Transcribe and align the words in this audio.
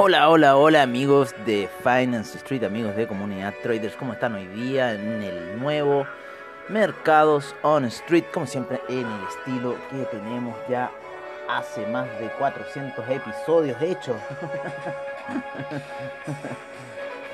Hola, 0.00 0.28
hola, 0.28 0.56
hola 0.56 0.82
amigos 0.82 1.34
de 1.44 1.68
Finance 1.82 2.38
Street, 2.38 2.62
amigos 2.62 2.94
de 2.94 3.08
Comunidad 3.08 3.52
Traders, 3.64 3.96
¿cómo 3.96 4.12
están 4.12 4.36
hoy 4.36 4.46
día 4.46 4.94
en 4.94 5.24
el 5.24 5.58
nuevo 5.58 6.06
Mercados 6.68 7.56
on 7.62 7.84
Street? 7.86 8.22
Como 8.32 8.46
siempre 8.46 8.80
en 8.88 9.04
el 9.04 9.24
estilo 9.24 9.74
que 9.90 10.04
tenemos 10.16 10.54
ya 10.68 10.92
hace 11.48 11.84
más 11.88 12.06
de 12.20 12.28
400 12.38 13.08
episodios 13.10 13.82
hechos. 13.82 14.14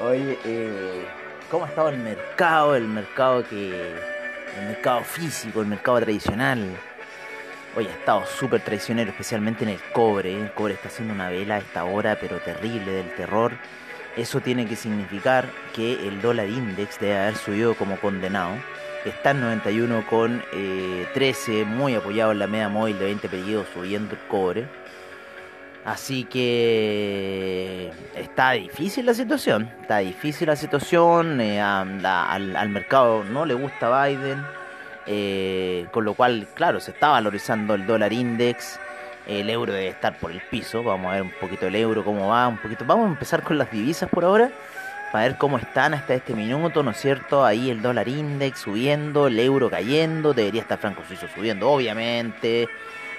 Oye, 0.03 0.39
eh, 0.47 1.05
¿cómo 1.51 1.67
ha 1.67 1.69
estado 1.69 1.91
el 1.91 1.99
mercado? 1.99 2.75
El 2.77 2.89
mercado 2.89 3.45
que... 3.45 3.95
El 4.59 4.69
mercado 4.69 5.03
físico, 5.03 5.61
el 5.61 5.67
mercado 5.67 6.01
tradicional 6.01 6.79
Hoy 7.77 7.89
ha 7.89 7.91
estado 7.91 8.25
súper 8.25 8.61
traicionero, 8.61 9.11
especialmente 9.11 9.65
en 9.65 9.71
el 9.71 9.81
cobre. 9.93 10.33
¿eh? 10.33 10.41
El 10.41 10.53
cobre 10.53 10.75
está 10.75 10.87
haciendo 10.87 11.13
una 11.13 11.29
vela 11.29 11.57
a 11.57 11.59
esta 11.59 11.85
hora, 11.85 12.17
pero 12.21 12.39
terrible 12.39 12.93
del 12.93 13.13
terror. 13.17 13.53
Eso 14.17 14.41
tiene 14.41 14.65
que 14.67 14.77
significar 14.77 15.51
que 15.75 16.07
el 16.07 16.23
dólar 16.23 16.49
index 16.49 17.01
debe 17.01 17.19
haber 17.19 17.35
subido 17.35 17.75
como 17.75 17.99
condenado. 17.99 18.53
Está 19.05 19.33
en 19.33 19.41
91 19.41 20.07
con 20.07 20.41
13, 21.15 21.63
eh, 21.63 21.65
muy 21.65 21.97
apoyado 21.97 22.31
en 22.31 22.39
la 22.39 22.47
media 22.47 22.69
móvil 22.69 22.97
de 22.97 23.07
20 23.07 23.29
periodos, 23.29 23.67
subiendo 23.75 24.15
el 24.15 24.21
cobre. 24.29 24.69
Así 25.85 26.25
que 26.25 27.91
está 28.15 28.53
difícil 28.53 29.05
la 29.05 29.15
situación. 29.15 29.69
Está 29.81 29.99
difícil 29.99 30.47
la 30.47 30.55
situación. 30.55 31.41
Eh, 31.41 31.61
al 31.61 32.69
mercado 32.69 33.25
no 33.25 33.45
le 33.45 33.55
gusta 33.55 34.07
Biden 34.07 34.64
eh, 35.07 35.87
con 35.91 36.05
lo 36.05 36.15
cual, 36.15 36.49
claro, 36.55 36.81
se 36.81 36.93
está 36.93 37.09
valorizando 37.09 37.75
el 37.75 37.87
dólar 37.87 38.13
index, 38.13 38.79
el 39.27 39.49
euro 39.51 39.73
debe 39.73 39.89
estar 39.89 40.19
por 40.19 40.31
el 40.31 40.41
piso, 40.41 40.83
vamos 40.83 41.11
a 41.11 41.15
ver 41.15 41.23
un 41.23 41.33
poquito 41.41 41.67
el 41.67 41.75
euro, 41.77 42.05
cómo 42.05 42.29
va, 42.29 42.49
un 42.49 42.59
poquito, 42.59 42.85
vamos 42.85 43.07
a 43.07 43.11
empezar 43.11 43.43
con 43.43 43.59
las 43.59 43.71
divisas 43.71 44.09
por 44.09 44.25
ahora, 44.25 44.51
para 45.13 45.29
ver 45.29 45.39
cómo 45.39 45.59
están 45.59 45.95
hasta 45.95 46.15
este 46.15 46.35
minuto, 46.35 46.83
¿no 46.83 46.91
es 46.91 46.97
cierto? 46.99 47.45
Ahí 47.45 47.71
el 47.71 47.81
dólar 47.83 48.09
index 48.09 48.61
subiendo, 48.61 49.29
el 49.29 49.39
euro 49.39 49.71
cayendo, 49.71 50.35
debería 50.35 50.63
estar 50.63 50.79
franco 50.79 51.03
suizo 51.07 51.29
subiendo, 51.33 51.71
obviamente. 51.71 52.69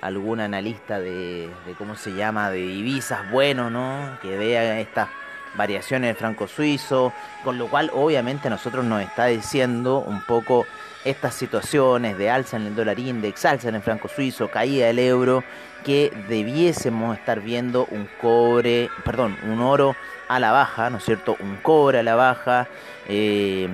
algún 0.00 0.40
analista 0.40 1.00
de, 1.00 1.50
de, 1.66 1.72
cómo 1.78 1.96
se 1.96 2.12
llama, 2.12 2.50
de 2.50 2.58
divisas 2.58 3.30
bueno, 3.30 3.70
¿no? 3.70 4.18
Que 4.20 4.36
vea 4.36 4.78
estas 4.78 5.08
variaciones 5.54 6.08
del 6.08 6.16
franco 6.16 6.46
suizo. 6.46 7.12
Con 7.42 7.56
lo 7.56 7.68
cual, 7.68 7.90
obviamente, 7.94 8.48
a 8.48 8.50
nosotros 8.50 8.84
nos 8.84 9.02
está 9.02 9.26
diciendo 9.26 9.98
un 9.98 10.22
poco 10.22 10.66
estas 11.04 11.34
situaciones 11.34 12.16
de 12.18 12.30
alza 12.30 12.56
en 12.56 12.66
el 12.66 12.74
dólar 12.74 12.98
index, 12.98 13.44
alza 13.44 13.68
en 13.68 13.74
el 13.74 13.82
franco 13.82 14.08
suizo, 14.08 14.48
caída 14.48 14.86
del 14.86 14.98
euro, 14.98 15.42
que 15.84 16.12
debiésemos 16.28 17.18
estar 17.18 17.40
viendo 17.40 17.86
un 17.90 18.08
cobre, 18.20 18.88
perdón, 19.04 19.36
un 19.44 19.60
oro 19.60 19.96
a 20.28 20.38
la 20.38 20.52
baja, 20.52 20.90
¿no 20.90 20.98
es 20.98 21.04
cierto? 21.04 21.36
Un 21.40 21.56
cobre 21.56 21.98
a 21.98 22.02
la 22.02 22.14
baja, 22.14 22.68
eh, 23.08 23.68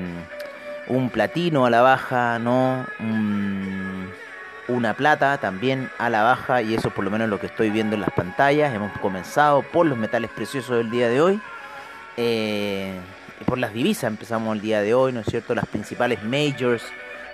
un 0.88 1.10
platino 1.10 1.66
a 1.66 1.70
la 1.70 1.82
baja, 1.82 2.38
¿no? 2.38 2.86
una 4.68 4.92
plata 4.92 5.38
también 5.38 5.90
a 5.96 6.10
la 6.10 6.22
baja 6.22 6.60
y 6.60 6.74
eso 6.74 6.90
por 6.90 7.02
lo 7.02 7.10
menos 7.10 7.30
lo 7.30 7.40
que 7.40 7.46
estoy 7.46 7.70
viendo 7.70 7.94
en 7.94 8.02
las 8.02 8.10
pantallas. 8.10 8.74
Hemos 8.74 8.92
comenzado 8.98 9.62
por 9.62 9.86
los 9.86 9.96
metales 9.96 10.30
preciosos 10.30 10.76
del 10.76 10.90
día 10.90 11.08
de 11.08 11.20
hoy. 11.22 11.40
Eh, 12.16 12.94
por 13.46 13.58
las 13.58 13.72
divisas 13.72 14.04
empezamos 14.04 14.54
el 14.54 14.60
día 14.60 14.82
de 14.82 14.92
hoy, 14.94 15.12
¿no 15.12 15.20
es 15.20 15.26
cierto? 15.26 15.54
Las 15.54 15.66
principales 15.66 16.22
majors 16.22 16.84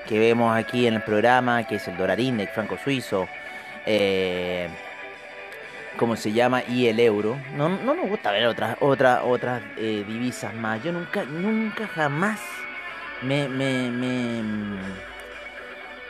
que 0.06 0.18
vemos 0.18 0.54
aquí 0.56 0.86
en 0.86 0.94
el 0.94 1.02
programa, 1.02 1.64
que 1.64 1.76
es 1.76 1.88
el 1.88 1.96
dólar 1.96 2.20
index, 2.20 2.52
franco 2.52 2.76
suizo, 2.76 3.28
eh, 3.86 4.68
¿cómo 5.96 6.16
se 6.16 6.32
llama? 6.32 6.62
Y 6.68 6.86
el 6.86 7.00
euro. 7.00 7.38
No, 7.54 7.68
no 7.68 7.94
nos 7.94 8.08
gusta 8.08 8.32
ver 8.32 8.46
otras 8.46 8.76
otras 8.80 9.20
otras 9.24 9.62
eh, 9.76 10.04
divisas 10.06 10.54
más. 10.54 10.82
Yo 10.82 10.92
nunca, 10.92 11.24
nunca 11.24 11.86
jamás 11.86 12.40
me, 13.22 13.48
me, 13.48 13.90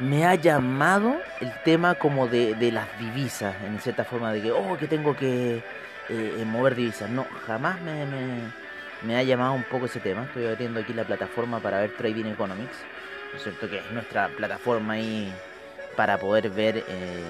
me, 0.00 0.26
ha 0.26 0.34
llamado 0.34 1.16
el 1.40 1.52
tema 1.64 1.94
como 1.94 2.26
de, 2.26 2.56
las 2.72 2.98
divisas, 2.98 3.54
en 3.64 3.78
cierta 3.78 4.04
forma, 4.04 4.32
de 4.32 4.42
que, 4.42 4.50
oh, 4.50 4.76
que 4.76 4.88
tengo 4.88 5.16
que 5.16 5.62
eh, 6.08 6.44
mover 6.46 6.74
divisas. 6.74 7.10
No, 7.10 7.26
jamás 7.46 7.80
me, 7.80 8.04
me, 8.06 8.52
me 9.02 9.16
ha 9.16 9.22
llamado 9.22 9.52
un 9.52 9.64
poco 9.64 9.86
ese 9.86 10.00
tema. 10.00 10.24
Estoy 10.24 10.46
abriendo 10.46 10.80
aquí 10.80 10.92
la 10.92 11.04
plataforma 11.04 11.60
para 11.60 11.78
ver 11.78 11.96
Trading 11.96 12.26
Economics. 12.26 12.93
¿No 13.34 13.38
es 13.38 13.42
cierto? 13.42 13.68
Que 13.68 13.78
es 13.78 13.90
nuestra 13.90 14.28
plataforma 14.28 14.92
ahí 14.92 15.34
para 15.96 16.18
poder 16.18 16.50
ver, 16.50 16.84
eh, 16.86 17.24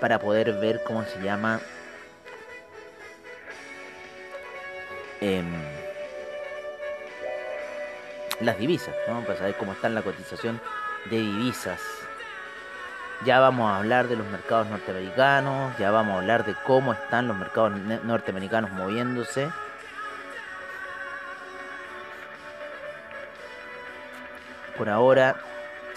para 0.00 0.18
poder 0.18 0.54
ver 0.54 0.82
cómo 0.82 1.04
se 1.04 1.22
llama, 1.22 1.60
eh, 5.20 5.44
las 8.40 8.58
divisas, 8.58 8.94
¿no? 9.06 9.20
Para 9.20 9.38
saber 9.38 9.54
cómo 9.54 9.72
está 9.72 9.88
la 9.88 10.02
cotización 10.02 10.60
de 11.08 11.18
divisas. 11.18 11.80
Ya 13.24 13.38
vamos 13.38 13.70
a 13.70 13.76
hablar 13.76 14.08
de 14.08 14.16
los 14.16 14.26
mercados 14.26 14.66
norteamericanos, 14.66 15.78
ya 15.78 15.92
vamos 15.92 16.16
a 16.16 16.18
hablar 16.18 16.44
de 16.44 16.56
cómo 16.66 16.92
están 16.92 17.28
los 17.28 17.36
mercados 17.36 17.72
norteamericanos 18.02 18.72
moviéndose. 18.72 19.48
Por 24.80 24.88
ahora 24.88 25.36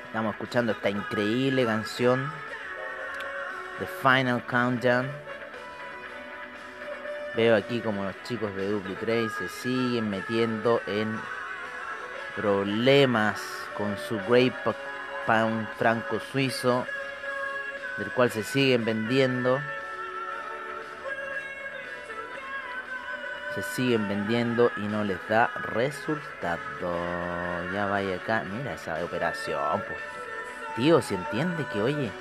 estamos 0.07 0.33
escuchando 0.33 0.74
esta 0.74 0.89
increíble 0.89 1.65
canción 1.65 2.30
The 3.80 3.85
Final 3.85 4.45
Countdown. 4.45 5.09
Veo 7.33 7.56
aquí 7.56 7.80
como 7.80 8.03
los 8.03 8.13
chicos 8.24 8.53
de 8.57 8.68
Dupli 8.68 8.95
3 8.95 9.31
se 9.31 9.47
siguen 9.47 10.09
metiendo 10.09 10.81
en 10.85 11.18
problemas 12.35 13.41
con 13.77 13.97
su 13.97 14.19
Great 14.27 14.53
Pound 15.25 15.65
franco 15.77 16.19
suizo. 16.19 16.85
del 17.97 18.12
cual 18.12 18.31
se 18.31 18.44
siguen 18.44 18.83
vendiendo. 18.83 19.62
Se 23.55 23.61
siguen 23.61 24.07
vendiendo 24.07 24.71
y 24.77 24.81
no 24.81 25.03
les 25.03 25.19
da 25.27 25.47
resultado. 25.61 26.59
Ya 27.71 27.85
vaya 27.85 28.15
acá. 28.15 28.44
Mira 28.44 28.73
esa 28.73 29.03
operación. 29.03 29.81
Pues. 29.88 30.00
Tío, 30.75 31.01
¿se 31.01 31.15
entiende 31.15 31.65
que, 31.71 31.81
oye, 31.81 32.11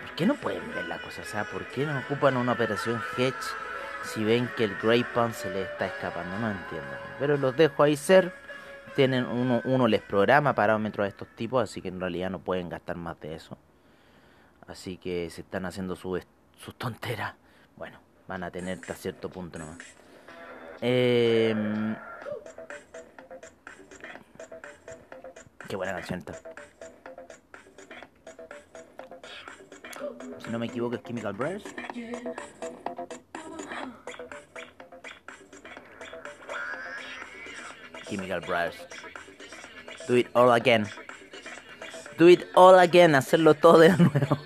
¿por 0.00 0.14
qué 0.14 0.26
no 0.26 0.34
pueden 0.34 0.66
ver 0.72 0.86
la 0.86 0.98
cosa? 0.98 1.22
O 1.22 1.24
sea, 1.24 1.44
¿por 1.44 1.64
qué 1.66 1.86
no 1.86 1.98
ocupan 1.98 2.36
una 2.36 2.52
operación 2.52 3.02
hedge 3.16 3.34
si 4.04 4.22
ven 4.22 4.48
que 4.56 4.64
el 4.64 4.76
Grey 4.76 5.02
Pan 5.02 5.34
se 5.34 5.50
les 5.50 5.68
está 5.68 5.86
escapando? 5.86 6.38
No 6.38 6.50
entiendo. 6.50 6.88
Pero 7.18 7.36
los 7.36 7.56
dejo 7.56 7.82
ahí 7.82 7.96
ser. 7.96 8.32
Tienen 8.94 9.26
uno, 9.26 9.60
uno 9.64 9.88
les 9.88 10.02
programa 10.02 10.54
parámetros 10.54 11.04
a 11.04 11.08
estos 11.08 11.28
tipos, 11.28 11.62
así 11.62 11.80
que 11.80 11.88
en 11.88 12.00
realidad 12.00 12.30
no 12.30 12.40
pueden 12.40 12.68
gastar 12.68 12.96
más 12.96 13.18
de 13.20 13.34
eso. 13.34 13.56
Así 14.66 14.98
que 14.98 15.30
se 15.30 15.40
están 15.40 15.64
haciendo 15.66 15.96
sus 15.96 16.22
su 16.58 16.72
tonteras. 16.72 17.34
Bueno, 17.76 17.98
van 18.28 18.44
a 18.44 18.50
tener 18.50 18.78
hasta 18.78 18.94
cierto 18.94 19.28
punto 19.28 19.58
nomás. 19.58 19.78
Eh, 20.82 21.54
qué 25.68 25.76
buena 25.76 25.92
canción 25.92 26.20
esta. 26.20 26.34
Si 30.42 30.50
no 30.50 30.58
me 30.58 30.66
equivoco 30.66 30.96
es 30.96 31.02
Chemical 31.02 31.34
Brothers. 31.34 31.64
Chemical 38.08 38.40
Brothers. 38.40 38.76
Do 40.08 40.16
it 40.16 40.28
all 40.32 40.50
again. 40.50 40.86
Do 42.18 42.28
it 42.28 42.46
all 42.54 42.78
again. 42.78 43.14
Hacerlo 43.14 43.54
todo 43.54 43.78
de 43.78 43.90
nuevo. 43.90 44.38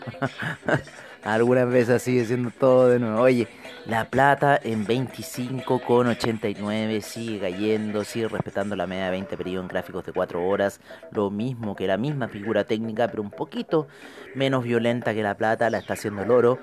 Algunas 1.25 1.69
veces 1.71 2.03
sigue 2.03 2.25
siendo 2.27 2.51
todo 2.51 2.89
de 2.89 2.99
nuevo. 2.99 3.23
Oye, 3.23 3.49
la 3.87 4.07
plata 4.07 4.59
en 4.63 4.87
25,89 4.87 7.03
sigue 7.03 7.41
cayendo, 7.41 8.03
sigue 8.05 8.29
respetando 8.29 8.77
la 8.77 8.87
media 8.87 9.07
de 9.07 9.11
20 9.11 9.37
periodos 9.37 9.65
en 9.65 9.69
gráficos 9.69 10.07
de 10.07 10.13
4 10.13 10.47
horas, 10.47 10.81
lo 11.11 11.31
mismo 11.31 11.77
que 11.77 11.87
la 11.87 11.99
misma 11.99 12.29
figura 12.29 12.65
técnica, 12.65 13.09
pero 13.09 13.23
un 13.23 13.31
poquito 13.31 13.87
menos 14.35 14.65
violenta 14.65 15.13
que 15.13 15.23
la 15.23 15.37
plata, 15.37 15.69
la 15.71 15.79
está 15.79 15.93
haciendo 15.95 16.23
el 16.23 16.31
oro. 16.31 16.59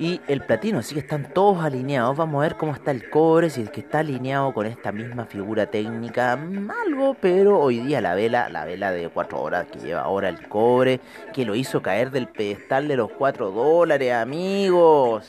Y 0.00 0.20
el 0.28 0.42
platino, 0.42 0.78
así 0.78 0.94
que 0.94 1.00
están 1.00 1.34
todos 1.34 1.64
alineados. 1.64 2.16
Vamos 2.16 2.38
a 2.38 2.42
ver 2.42 2.56
cómo 2.56 2.72
está 2.72 2.92
el 2.92 3.10
cobre, 3.10 3.50
si 3.50 3.62
es 3.62 3.70
que 3.70 3.80
está 3.80 3.98
alineado 3.98 4.54
con 4.54 4.64
esta 4.64 4.92
misma 4.92 5.24
figura 5.24 5.66
técnica, 5.66 6.34
algo, 6.34 7.16
pero 7.20 7.58
hoy 7.58 7.80
día 7.80 8.00
la 8.00 8.14
vela, 8.14 8.48
la 8.48 8.64
vela 8.64 8.92
de 8.92 9.08
4 9.08 9.40
horas 9.40 9.66
que 9.66 9.80
lleva 9.80 10.02
ahora 10.02 10.28
el 10.28 10.46
cobre, 10.46 11.00
que 11.32 11.44
lo 11.44 11.56
hizo 11.56 11.82
caer 11.82 12.12
del 12.12 12.28
pedestal 12.28 12.86
de 12.86 12.96
los 12.96 13.10
4 13.10 13.50
dólares, 13.50 14.12
amigos. 14.12 15.28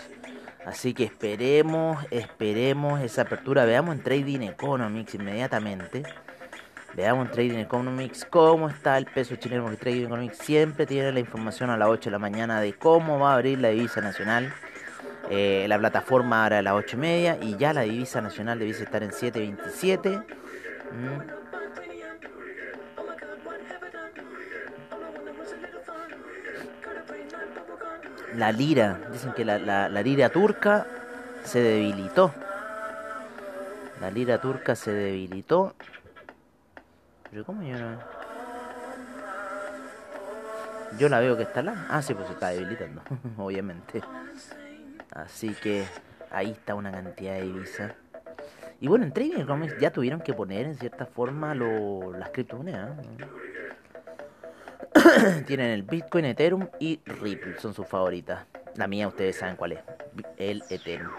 Así 0.65 0.93
que 0.93 1.05
esperemos, 1.05 2.05
esperemos 2.11 3.01
esa 3.01 3.23
apertura. 3.23 3.65
Veamos 3.65 3.95
en 3.95 4.03
Trading 4.03 4.41
Economics 4.41 5.15
inmediatamente. 5.15 6.03
Veamos 6.95 7.27
en 7.27 7.31
Trading 7.31 7.57
Economics 7.59 8.25
cómo 8.29 8.67
está 8.67 8.97
el 8.97 9.05
peso 9.05 9.35
chileno, 9.35 9.63
porque 9.63 9.77
Trading 9.77 10.05
Economics 10.05 10.37
siempre 10.39 10.85
tiene 10.85 11.11
la 11.11 11.19
información 11.19 11.69
a 11.69 11.77
las 11.77 11.87
8 11.87 12.09
de 12.09 12.11
la 12.11 12.19
mañana 12.19 12.59
de 12.59 12.73
cómo 12.73 13.19
va 13.19 13.31
a 13.31 13.35
abrir 13.35 13.59
la 13.59 13.69
divisa 13.69 14.01
nacional. 14.01 14.53
Eh, 15.29 15.65
la 15.69 15.77
plataforma 15.77 16.43
ahora 16.43 16.59
a 16.59 16.61
las 16.61 16.73
8 16.73 16.97
y 16.97 16.99
media 16.99 17.37
y 17.41 17.55
ya 17.57 17.71
la 17.71 17.81
divisa 17.81 18.19
nacional 18.19 18.59
debe 18.59 18.71
estar 18.71 19.03
en 19.03 19.11
7.27. 19.11 20.25
la 28.35 28.51
lira, 28.51 28.99
dicen 29.11 29.33
que 29.33 29.45
la, 29.45 29.89
lira 30.01 30.29
turca 30.29 30.85
se 31.43 31.61
debilitó. 31.61 32.33
La 34.01 34.11
lira 34.11 34.39
turca 34.39 34.75
se 34.75 34.91
debilitó. 34.91 35.75
Pero 37.29 37.45
¿cómo 37.45 37.63
yo 37.63 37.77
no? 37.77 37.99
Yo 40.97 41.07
la 41.07 41.19
veo 41.19 41.37
que 41.37 41.43
está 41.43 41.61
la... 41.61 41.85
Ah, 41.89 42.01
sí, 42.01 42.13
pues 42.13 42.27
se 42.27 42.33
está 42.33 42.49
debilitando, 42.49 43.01
obviamente. 43.37 44.01
Así 45.11 45.53
que 45.53 45.85
ahí 46.31 46.51
está 46.51 46.75
una 46.75 46.91
cantidad 46.91 47.33
de 47.33 47.43
divisas. 47.43 47.93
Y 48.81 48.87
bueno, 48.87 49.05
en 49.05 49.11
Trading 49.11 49.45
Comics 49.45 49.77
ya 49.79 49.91
tuvieron 49.91 50.21
que 50.21 50.33
poner 50.33 50.65
en 50.65 50.75
cierta 50.75 51.05
forma 51.05 51.53
lo, 51.53 52.13
las 52.17 52.29
criptomonedas. 52.29 52.97
Tienen 55.45 55.71
el 55.71 55.83
Bitcoin, 55.83 56.25
Ethereum 56.25 56.67
y 56.79 56.99
Ripple, 57.05 57.59
son 57.59 57.73
sus 57.73 57.87
favoritas. 57.87 58.45
La 58.75 58.87
mía 58.87 59.07
ustedes 59.07 59.37
saben 59.37 59.55
cuál 59.55 59.73
es, 59.73 59.79
el 60.37 60.63
Ethereum. 60.69 61.11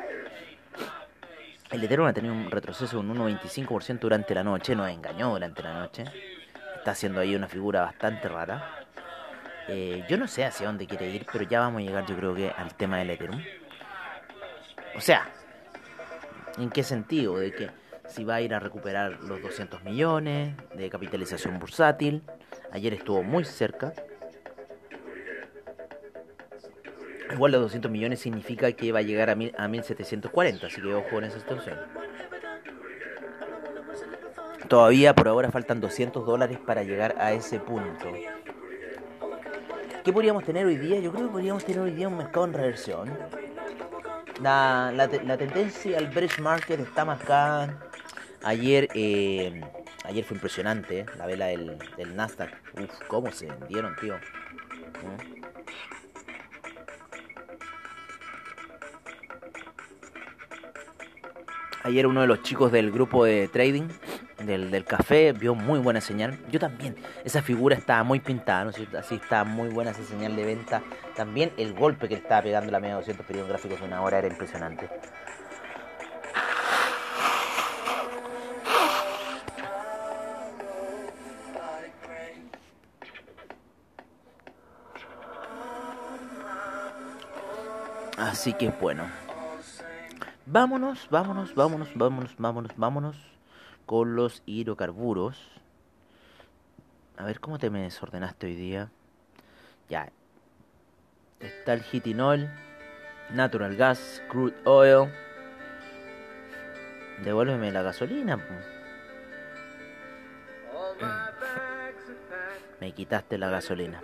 El 1.70 1.84
Ethereum 1.84 2.08
ha 2.08 2.12
tenido 2.12 2.34
un 2.34 2.50
retroceso 2.50 3.00
de 3.00 3.08
un 3.08 3.17
1,25% 3.17 4.00
durante 4.00 4.34
la 4.34 4.43
noche, 4.43 4.75
nos 4.75 4.90
engañó 4.90 5.31
durante 5.31 5.62
la 5.62 5.75
noche. 5.75 6.05
Está 6.76 6.93
haciendo 6.93 7.20
ahí 7.20 7.34
una 7.37 7.49
figura 7.49 7.82
bastante 7.82 8.28
rara. 8.28 8.87
Eh, 9.69 10.05
yo 10.08 10.16
no 10.16 10.26
sé 10.26 10.44
hacia 10.44 10.66
dónde 10.66 10.87
quiere 10.87 11.08
ir, 11.11 11.26
pero 11.31 11.44
ya 11.44 11.61
vamos 11.61 11.82
a 11.82 11.84
llegar 11.84 12.06
yo 12.06 12.16
creo 12.16 12.34
que 12.34 12.50
al 12.50 12.75
tema 12.75 12.99
del 12.99 13.11
Ethereum. 13.11 13.40
O 14.96 15.00
sea, 15.00 15.28
¿en 16.58 16.70
qué 16.70 16.82
sentido? 16.82 17.38
De 17.38 17.52
que 17.52 17.70
si 18.08 18.25
va 18.25 18.37
a 18.37 18.40
ir 18.40 18.52
a 18.52 18.58
recuperar 18.58 19.20
los 19.20 19.40
200 19.40 19.84
millones 19.84 20.56
de 20.75 20.90
capitalización 20.90 21.58
bursátil, 21.61 22.23
Ayer 22.72 22.94
estuvo 22.94 23.22
muy 23.22 23.44
cerca. 23.44 23.93
Igual 27.32 27.52
los 27.52 27.62
200 27.62 27.90
millones 27.90 28.20
significa 28.20 28.72
que 28.72 28.93
va 28.93 28.99
a 28.99 29.02
llegar 29.02 29.31
a, 29.31 29.34
mil, 29.34 29.55
a 29.56 29.69
1740, 29.69 30.67
así 30.67 30.81
que 30.81 30.93
ojo 30.93 31.19
en 31.19 31.25
esa 31.25 31.38
situación. 31.38 31.78
Todavía 34.69 35.14
por 35.14 35.28
ahora 35.28 35.50
faltan 35.50 35.81
200 35.81 36.25
dólares 36.25 36.58
para 36.64 36.82
llegar 36.82 37.17
a 37.19 37.32
ese 37.32 37.58
punto. 37.58 38.12
¿Qué 40.05 40.12
podríamos 40.12 40.44
tener 40.44 40.66
hoy 40.66 40.76
día? 40.76 40.99
Yo 41.00 41.12
creo 41.12 41.26
que 41.26 41.32
podríamos 41.32 41.64
tener 41.64 41.81
hoy 41.82 41.90
día 41.90 42.08
un 42.08 42.16
mercado 42.16 42.46
en 42.46 42.52
reversión. 42.52 43.19
La, 44.40 44.93
la, 44.94 45.37
tendencia 45.37 45.99
al 45.99 46.06
bridge 46.06 46.38
market 46.40 46.81
está 46.81 47.05
marcada. 47.05 47.78
Ayer 48.43 48.88
eh, 48.94 49.61
Ayer 50.10 50.24
fue 50.24 50.34
impresionante, 50.34 50.98
¿eh? 50.98 51.06
la 51.16 51.26
vela 51.26 51.46
del, 51.46 51.78
Nasdaq. 52.16 52.50
Uf, 52.82 52.90
cómo 53.06 53.30
se 53.30 53.46
vendieron, 53.46 53.94
tío. 53.94 54.16
¿Mm? 54.16 55.40
Ayer 61.85 62.08
uno 62.08 62.23
de 62.23 62.26
los 62.26 62.42
chicos 62.42 62.73
del 62.73 62.90
grupo 62.90 63.25
de 63.25 63.46
trading 63.46 63.87
del, 64.44 64.85
café 64.85 65.32
vio 65.32 65.54
muy 65.54 65.78
buena 65.78 66.00
señal. 66.00 66.40
Yo 66.50 66.58
también. 66.58 66.96
Esa 67.25 67.40
figura 67.40 67.76
estaba 67.76 68.02
muy 68.02 68.18
pintada, 68.18 68.64
¿no? 68.64 68.73
Así 68.99 69.14
está 69.14 69.44
muy 69.44 69.68
buena 69.68 69.92
esa 69.92 70.02
señal 70.02 70.35
de 70.35 70.44
venta. 70.44 70.82
También 71.14 71.52
el 71.56 71.73
golpe 71.73 72.08
que 72.08 72.16
le 72.16 72.20
estaba 72.23 72.42
pegando 72.42 72.73
la 72.73 72.80
media 72.80 72.96
200 72.96 73.25
periodos 73.25 73.49
gráficos 73.49 73.78
de 73.78 73.87
una 73.87 74.02
hora 74.02 74.18
era 74.18 74.26
impresionante. 74.26 74.88
Así 88.20 88.52
que 88.52 88.68
bueno. 88.68 89.04
Vámonos, 90.44 91.08
vámonos, 91.08 91.54
vámonos, 91.54 91.88
vámonos, 91.94 92.36
vámonos, 92.36 92.72
vámonos 92.76 93.16
con 93.86 94.14
los 94.14 94.42
hidrocarburos. 94.44 95.38
A 97.16 97.24
ver 97.24 97.40
cómo 97.40 97.58
te 97.58 97.70
me 97.70 97.80
desordenaste 97.80 98.46
hoy 98.46 98.56
día. 98.56 98.90
Ya. 99.88 100.10
Está 101.40 101.72
el 101.72 101.82
hitinol, 101.90 102.50
natural 103.30 103.76
gas, 103.76 104.22
crude 104.28 104.54
oil. 104.64 105.10
Devuélveme 107.24 107.72
la 107.72 107.80
gasolina. 107.80 108.38
Me 112.80 112.92
quitaste 112.92 113.38
la 113.38 113.48
gasolina. 113.48 114.02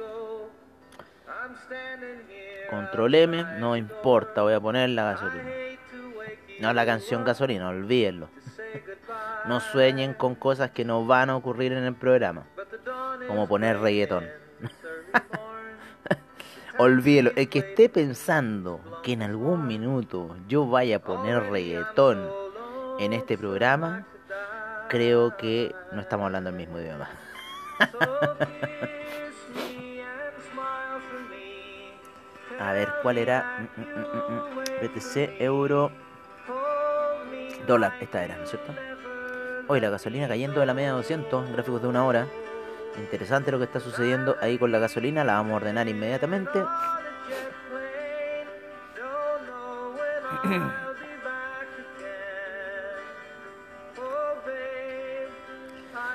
Control 2.70 3.14
M, 3.14 3.44
no 3.58 3.76
importa, 3.76 4.42
voy 4.42 4.54
a 4.54 4.60
poner 4.60 4.90
la 4.90 5.04
gasolina. 5.04 5.50
No 6.60 6.72
la 6.72 6.86
canción 6.86 7.24
gasolina, 7.24 7.68
olvídenlo. 7.68 8.28
No 9.46 9.60
sueñen 9.60 10.14
con 10.14 10.34
cosas 10.34 10.70
que 10.70 10.84
no 10.84 11.06
van 11.06 11.30
a 11.30 11.36
ocurrir 11.36 11.72
en 11.72 11.84
el 11.84 11.94
programa. 11.94 12.46
Como 13.26 13.46
poner 13.46 13.78
reggaetón. 13.78 14.24
olvídenlo. 16.78 17.32
El 17.36 17.48
que 17.48 17.60
esté 17.60 17.88
pensando 17.88 18.80
que 19.02 19.12
en 19.12 19.22
algún 19.22 19.66
minuto 19.66 20.36
yo 20.48 20.66
vaya 20.66 20.96
a 20.96 21.00
poner 21.00 21.50
reggaetón 21.50 22.28
en 22.98 23.12
este 23.12 23.36
programa, 23.36 24.06
creo 24.88 25.36
que 25.36 25.74
no 25.92 26.00
estamos 26.00 26.26
hablando 26.26 26.50
el 26.50 26.56
mismo 26.56 26.80
idioma. 26.80 27.08
A 32.58 32.72
ver, 32.72 32.88
¿cuál 33.02 33.18
era? 33.18 33.68
Mm, 33.76 33.80
mm, 33.80 33.84
mm, 33.84 34.82
BTC, 34.82 35.42
euro, 35.42 35.90
dólar. 37.66 37.92
Esta 38.00 38.24
era, 38.24 38.36
¿no 38.36 38.44
es 38.44 38.50
cierto? 38.50 38.72
Hoy 39.68 39.80
la 39.80 39.90
gasolina 39.90 40.28
cayendo 40.28 40.60
de 40.60 40.66
la 40.66 40.74
media 40.74 40.90
de 40.90 40.96
200, 40.96 41.50
gráficos 41.52 41.82
de 41.82 41.88
una 41.88 42.04
hora. 42.04 42.26
Interesante 42.98 43.52
lo 43.52 43.58
que 43.58 43.64
está 43.64 43.80
sucediendo 43.80 44.36
ahí 44.40 44.58
con 44.58 44.72
la 44.72 44.78
gasolina, 44.78 45.22
la 45.22 45.34
vamos 45.34 45.52
a 45.52 45.56
ordenar 45.56 45.88
inmediatamente. 45.88 46.60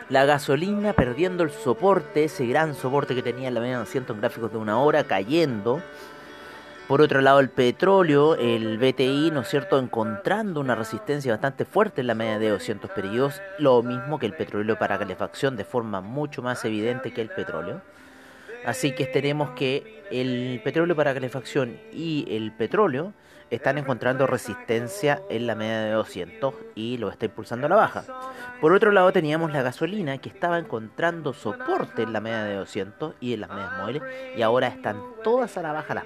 La 0.10 0.26
gasolina 0.26 0.92
perdiendo 0.92 1.42
el 1.42 1.52
soporte, 1.52 2.26
ese 2.26 2.46
gran 2.46 2.76
soporte 2.76 3.16
que 3.16 3.24
tenía 3.24 3.48
en 3.48 3.54
la 3.54 3.62
media 3.62 3.76
de 3.76 3.86
200 3.86 4.14
en 4.14 4.20
gráficos 4.20 4.52
de 4.52 4.58
una 4.58 4.78
hora, 4.78 5.06
cayendo. 5.06 5.82
Por 6.92 7.02
otro 7.02 7.22
lado, 7.22 7.40
el 7.40 7.50
petróleo, 7.50 8.36
el 8.36 8.78
BTI, 8.78 9.32
¿no 9.32 9.40
es 9.40 9.48
cierto?, 9.48 9.80
encontrando 9.80 10.60
una 10.60 10.76
resistencia 10.76 11.32
bastante 11.32 11.64
fuerte 11.64 12.02
en 12.02 12.08
la 12.08 12.16
media 12.16 12.38
de 12.38 12.50
200 12.50 12.92
periodos, 12.92 13.42
lo 13.60 13.82
mismo 13.82 14.20
que 14.20 14.26
el 14.26 14.34
petróleo 14.34 14.78
para 14.78 15.00
calefacción, 15.00 15.56
de 15.56 15.64
forma 15.64 16.02
mucho 16.02 16.42
más 16.42 16.66
evidente 16.66 17.14
que 17.14 17.22
el 17.22 17.30
petróleo. 17.30 17.82
Así 18.66 18.92
que 18.92 19.06
tenemos 19.06 19.52
que 19.52 20.04
el 20.12 20.60
petróleo 20.66 20.94
para 20.94 21.14
calefacción 21.14 21.80
y 21.94 22.28
el 22.30 22.52
petróleo 22.52 23.14
están 23.50 23.78
encontrando 23.78 24.28
resistencia 24.28 25.22
en 25.30 25.48
la 25.48 25.56
media 25.56 25.80
de 25.84 25.92
200 25.92 26.54
y 26.76 26.98
lo 26.98 27.10
está 27.10 27.24
impulsando 27.24 27.68
a 27.68 27.70
la 27.70 27.76
baja. 27.78 28.04
Por 28.60 28.74
otro 28.74 28.92
lado 28.92 29.14
teníamos 29.14 29.54
la 29.54 29.62
gasolina 29.62 30.18
que 30.18 30.28
estaba 30.28 30.60
encontrando 30.60 31.32
soporte 31.32 32.02
en 32.02 32.12
la 32.12 32.20
media 32.20 32.44
de 32.44 32.56
200 32.56 33.16
y 33.22 33.34
en 33.34 33.40
las 33.40 33.50
medias 33.50 33.78
móviles 33.80 34.04
y 34.36 34.42
ahora 34.42 34.68
están 34.68 35.02
todas 35.24 35.58
a 35.58 35.62
la 35.62 35.72
baja. 35.72 35.94
La, 35.96 36.04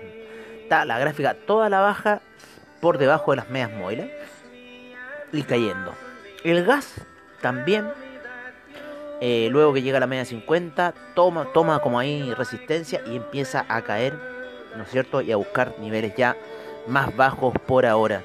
está 0.66 0.84
la 0.84 0.98
gráfica 0.98 1.36
toda 1.36 1.70
la 1.70 1.80
baja 1.80 2.22
por 2.82 2.98
debajo 2.98 3.32
de 3.32 3.38
las 3.38 3.50
medias 3.50 3.72
móviles 3.72 4.10
y 5.32 5.44
cayendo. 5.44 5.94
El 6.44 6.66
gas 6.66 7.06
también, 7.40 7.88
eh, 9.22 9.48
luego 9.52 9.74
que 9.74 9.84
llega 9.84 9.98
a 9.98 10.00
la 10.00 10.08
media 10.08 10.26
50, 10.26 10.94
toma, 11.14 11.48
toma 11.54 11.80
como 11.82 12.00
ahí 12.00 12.34
resistencia 12.34 13.02
y 13.06 13.16
empieza 13.16 13.66
a 13.70 13.84
caer, 13.84 14.14
¿no 14.76 14.84
es 14.84 14.90
cierto? 14.90 15.22
Y 15.22 15.32
a 15.32 15.36
buscar 15.36 15.76
niveles 15.80 16.16
ya 16.16 16.36
más 16.88 17.16
bajos 17.16 17.54
por 17.68 17.86
ahora. 17.86 18.24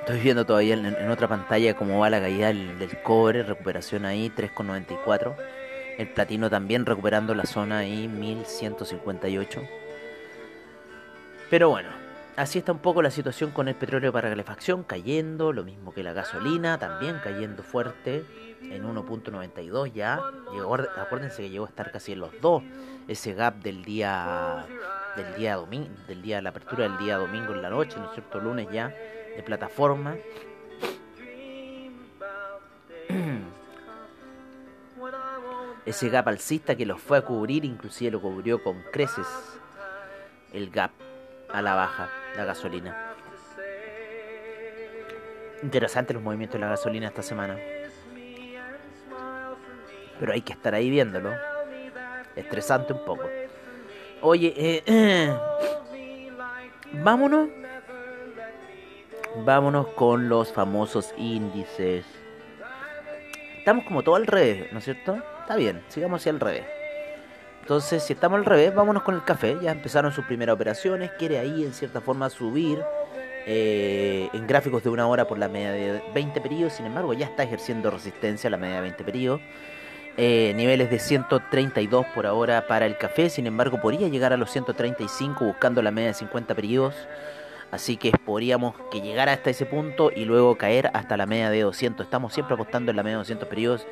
Estoy 0.00 0.18
viendo 0.18 0.44
todavía 0.44 0.74
en, 0.74 1.10
otra 1.10 1.28
pantalla 1.28 1.74
cómo 1.74 2.00
va 2.00 2.10
la 2.10 2.20
caída 2.20 2.48
del, 2.48 2.98
cobre, 3.04 3.44
recuperación 3.44 4.04
ahí 4.04 4.32
3,94. 4.36 5.36
El 6.00 6.08
platino 6.08 6.48
también 6.48 6.86
recuperando 6.86 7.34
la 7.34 7.44
zona 7.44 7.80
ahí 7.80 8.08
1158. 8.08 9.60
Pero 11.50 11.68
bueno, 11.68 11.90
así 12.36 12.60
está 12.60 12.72
un 12.72 12.78
poco 12.78 13.02
la 13.02 13.10
situación 13.10 13.50
con 13.50 13.68
el 13.68 13.74
petróleo 13.74 14.10
para 14.10 14.30
calefacción, 14.30 14.82
cayendo, 14.82 15.52
lo 15.52 15.62
mismo 15.62 15.92
que 15.92 16.02
la 16.02 16.14
gasolina, 16.14 16.78
también 16.78 17.20
cayendo 17.22 17.62
fuerte 17.62 18.24
en 18.62 18.82
1.92 18.82 19.92
ya. 19.92 20.18
acuérdense 20.96 21.42
que 21.42 21.50
llegó 21.50 21.66
a 21.66 21.68
estar 21.68 21.92
casi 21.92 22.12
en 22.12 22.20
los 22.20 22.30
2. 22.40 22.62
Ese 23.06 23.34
gap 23.34 23.56
del 23.56 23.84
día 23.84 24.64
del 25.16 25.34
día 25.34 25.56
domingo, 25.56 25.90
del 26.08 26.22
día 26.22 26.40
la 26.40 26.48
apertura 26.48 26.84
del 26.84 26.96
día 26.96 27.18
domingo 27.18 27.52
en 27.52 27.60
la 27.60 27.68
noche, 27.68 27.98
¿no 27.98 28.06
es 28.06 28.12
cierto? 28.12 28.40
Lunes 28.40 28.68
ya 28.72 28.88
de 28.88 29.42
plataforma. 29.44 30.16
Ese 35.90 36.08
gap 36.08 36.28
alcista 36.28 36.76
que 36.76 36.86
lo 36.86 36.98
fue 36.98 37.18
a 37.18 37.22
cubrir, 37.22 37.64
inclusive 37.64 38.12
lo 38.12 38.20
cubrió 38.20 38.62
con 38.62 38.80
creces 38.92 39.26
el 40.52 40.70
gap 40.70 40.92
a 41.52 41.60
la 41.62 41.74
baja, 41.74 42.08
la 42.36 42.44
gasolina. 42.44 42.96
Interesante 45.64 46.14
los 46.14 46.22
movimientos 46.22 46.60
de 46.60 46.60
la 46.60 46.68
gasolina 46.70 47.08
esta 47.08 47.24
semana. 47.24 47.56
Pero 50.20 50.32
hay 50.32 50.42
que 50.42 50.52
estar 50.52 50.76
ahí 50.76 50.90
viéndolo. 50.90 51.32
Estresante 52.36 52.92
un 52.92 53.04
poco. 53.04 53.28
Oye, 54.20 54.54
eh, 54.86 55.36
vámonos. 57.02 57.48
Vámonos 59.44 59.88
con 59.88 60.28
los 60.28 60.52
famosos 60.52 61.12
índices. 61.16 62.06
Estamos 63.58 63.84
como 63.86 64.04
todo 64.04 64.14
al 64.14 64.28
revés, 64.28 64.72
¿no 64.72 64.78
es 64.78 64.84
cierto? 64.84 65.20
Está 65.50 65.58
bien, 65.58 65.82
sigamos 65.88 66.20
hacia 66.20 66.30
el 66.30 66.38
revés. 66.38 66.62
Entonces, 67.62 68.04
si 68.04 68.12
estamos 68.12 68.38
al 68.38 68.44
revés, 68.44 68.72
vámonos 68.72 69.02
con 69.02 69.16
el 69.16 69.24
café. 69.24 69.56
Ya 69.60 69.72
empezaron 69.72 70.12
sus 70.12 70.24
primeras 70.24 70.54
operaciones. 70.54 71.10
Quiere 71.18 71.40
ahí, 71.40 71.64
en 71.64 71.72
cierta 71.72 72.00
forma, 72.00 72.30
subir 72.30 72.78
eh, 73.46 74.28
en 74.32 74.46
gráficos 74.46 74.84
de 74.84 74.90
una 74.90 75.08
hora 75.08 75.26
por 75.26 75.38
la 75.38 75.48
media 75.48 75.72
de 75.72 76.02
20 76.14 76.40
periodos. 76.40 76.74
Sin 76.74 76.86
embargo, 76.86 77.14
ya 77.14 77.26
está 77.26 77.42
ejerciendo 77.42 77.90
resistencia 77.90 78.46
a 78.46 78.52
la 78.52 78.58
media 78.58 78.76
de 78.76 78.82
20 78.82 79.02
periodos. 79.02 79.40
Eh, 80.16 80.52
niveles 80.54 80.88
de 80.88 81.00
132 81.00 82.06
por 82.14 82.28
ahora 82.28 82.68
para 82.68 82.86
el 82.86 82.96
café, 82.96 83.28
sin 83.28 83.48
embargo 83.48 83.80
podría 83.80 84.06
llegar 84.06 84.32
a 84.32 84.36
los 84.36 84.52
135 84.52 85.44
buscando 85.44 85.82
la 85.82 85.90
media 85.90 86.08
de 86.08 86.14
50 86.14 86.54
periodos, 86.54 86.94
así 87.70 87.96
que 87.96 88.12
podríamos 88.24 88.74
que 88.90 89.00
llegar 89.00 89.28
hasta 89.28 89.50
ese 89.50 89.66
punto 89.66 90.10
y 90.14 90.26
luego 90.26 90.56
caer 90.56 90.90
hasta 90.94 91.16
la 91.16 91.26
media 91.26 91.50
de 91.50 91.62
200. 91.62 92.04
Estamos 92.04 92.34
siempre 92.34 92.54
apostando 92.54 92.90
en 92.90 92.96
la 92.96 93.02
media 93.02 93.16
de 93.16 93.22
200 93.22 93.48
periodos 93.48 93.86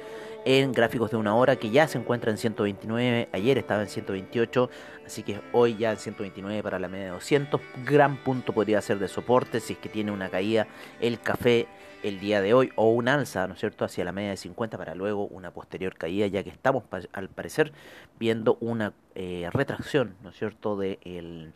en 0.48 0.72
gráficos 0.72 1.10
de 1.10 1.18
una 1.18 1.34
hora 1.34 1.56
que 1.56 1.68
ya 1.68 1.86
se 1.86 1.98
encuentra 1.98 2.30
en 2.30 2.38
129, 2.38 3.28
ayer 3.32 3.58
estaba 3.58 3.82
en 3.82 3.88
128, 3.88 4.70
así 5.04 5.22
que 5.22 5.42
hoy 5.52 5.76
ya 5.76 5.90
en 5.90 5.98
129 5.98 6.62
para 6.62 6.78
la 6.78 6.88
media 6.88 7.04
de 7.04 7.10
200. 7.10 7.60
Gran 7.84 8.16
punto 8.16 8.54
podría 8.54 8.80
ser 8.80 8.98
de 8.98 9.08
soporte 9.08 9.60
si 9.60 9.74
es 9.74 9.78
que 9.78 9.90
tiene 9.90 10.10
una 10.10 10.30
caída 10.30 10.66
el 11.02 11.20
café 11.20 11.68
el 12.02 12.18
día 12.18 12.40
de 12.40 12.54
hoy 12.54 12.72
o 12.76 12.88
un 12.88 13.08
alza, 13.08 13.46
¿no 13.46 13.54
es 13.54 13.60
cierto?, 13.60 13.84
hacia 13.84 14.06
la 14.06 14.12
media 14.12 14.30
de 14.30 14.38
50 14.38 14.78
para 14.78 14.94
luego 14.94 15.26
una 15.26 15.50
posterior 15.50 15.94
caída, 15.98 16.26
ya 16.28 16.42
que 16.42 16.48
estamos 16.48 16.84
al 17.12 17.28
parecer 17.28 17.72
viendo 18.18 18.56
una 18.60 18.94
eh, 19.14 19.50
retracción, 19.52 20.16
¿no 20.22 20.30
es 20.30 20.38
cierto?, 20.38 20.78
de, 20.78 20.98
el, 21.04 21.52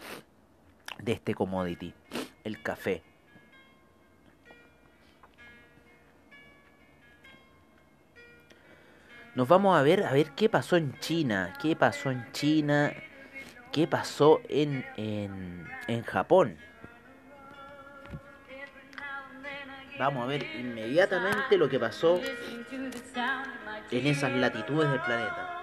de 1.02 1.12
este 1.12 1.34
commodity, 1.34 1.94
el 2.44 2.60
café. 2.60 3.02
Nos 9.34 9.48
vamos 9.48 9.78
a 9.78 9.82
ver 9.82 10.04
a 10.04 10.12
ver 10.12 10.32
qué 10.32 10.50
pasó 10.50 10.76
en 10.76 10.98
China, 11.00 11.54
qué 11.60 11.74
pasó 11.74 12.10
en 12.10 12.30
China, 12.32 12.92
qué 13.72 13.86
pasó 13.86 14.42
en, 14.48 14.84
en, 14.96 15.66
en 15.88 16.02
Japón. 16.02 16.58
Vamos 19.98 20.24
a 20.24 20.26
ver 20.26 20.42
inmediatamente 20.58 21.56
lo 21.56 21.68
que 21.68 21.78
pasó 21.78 22.20
en 23.90 24.06
esas 24.06 24.32
latitudes 24.32 24.90
del 24.90 25.00
planeta. 25.00 25.58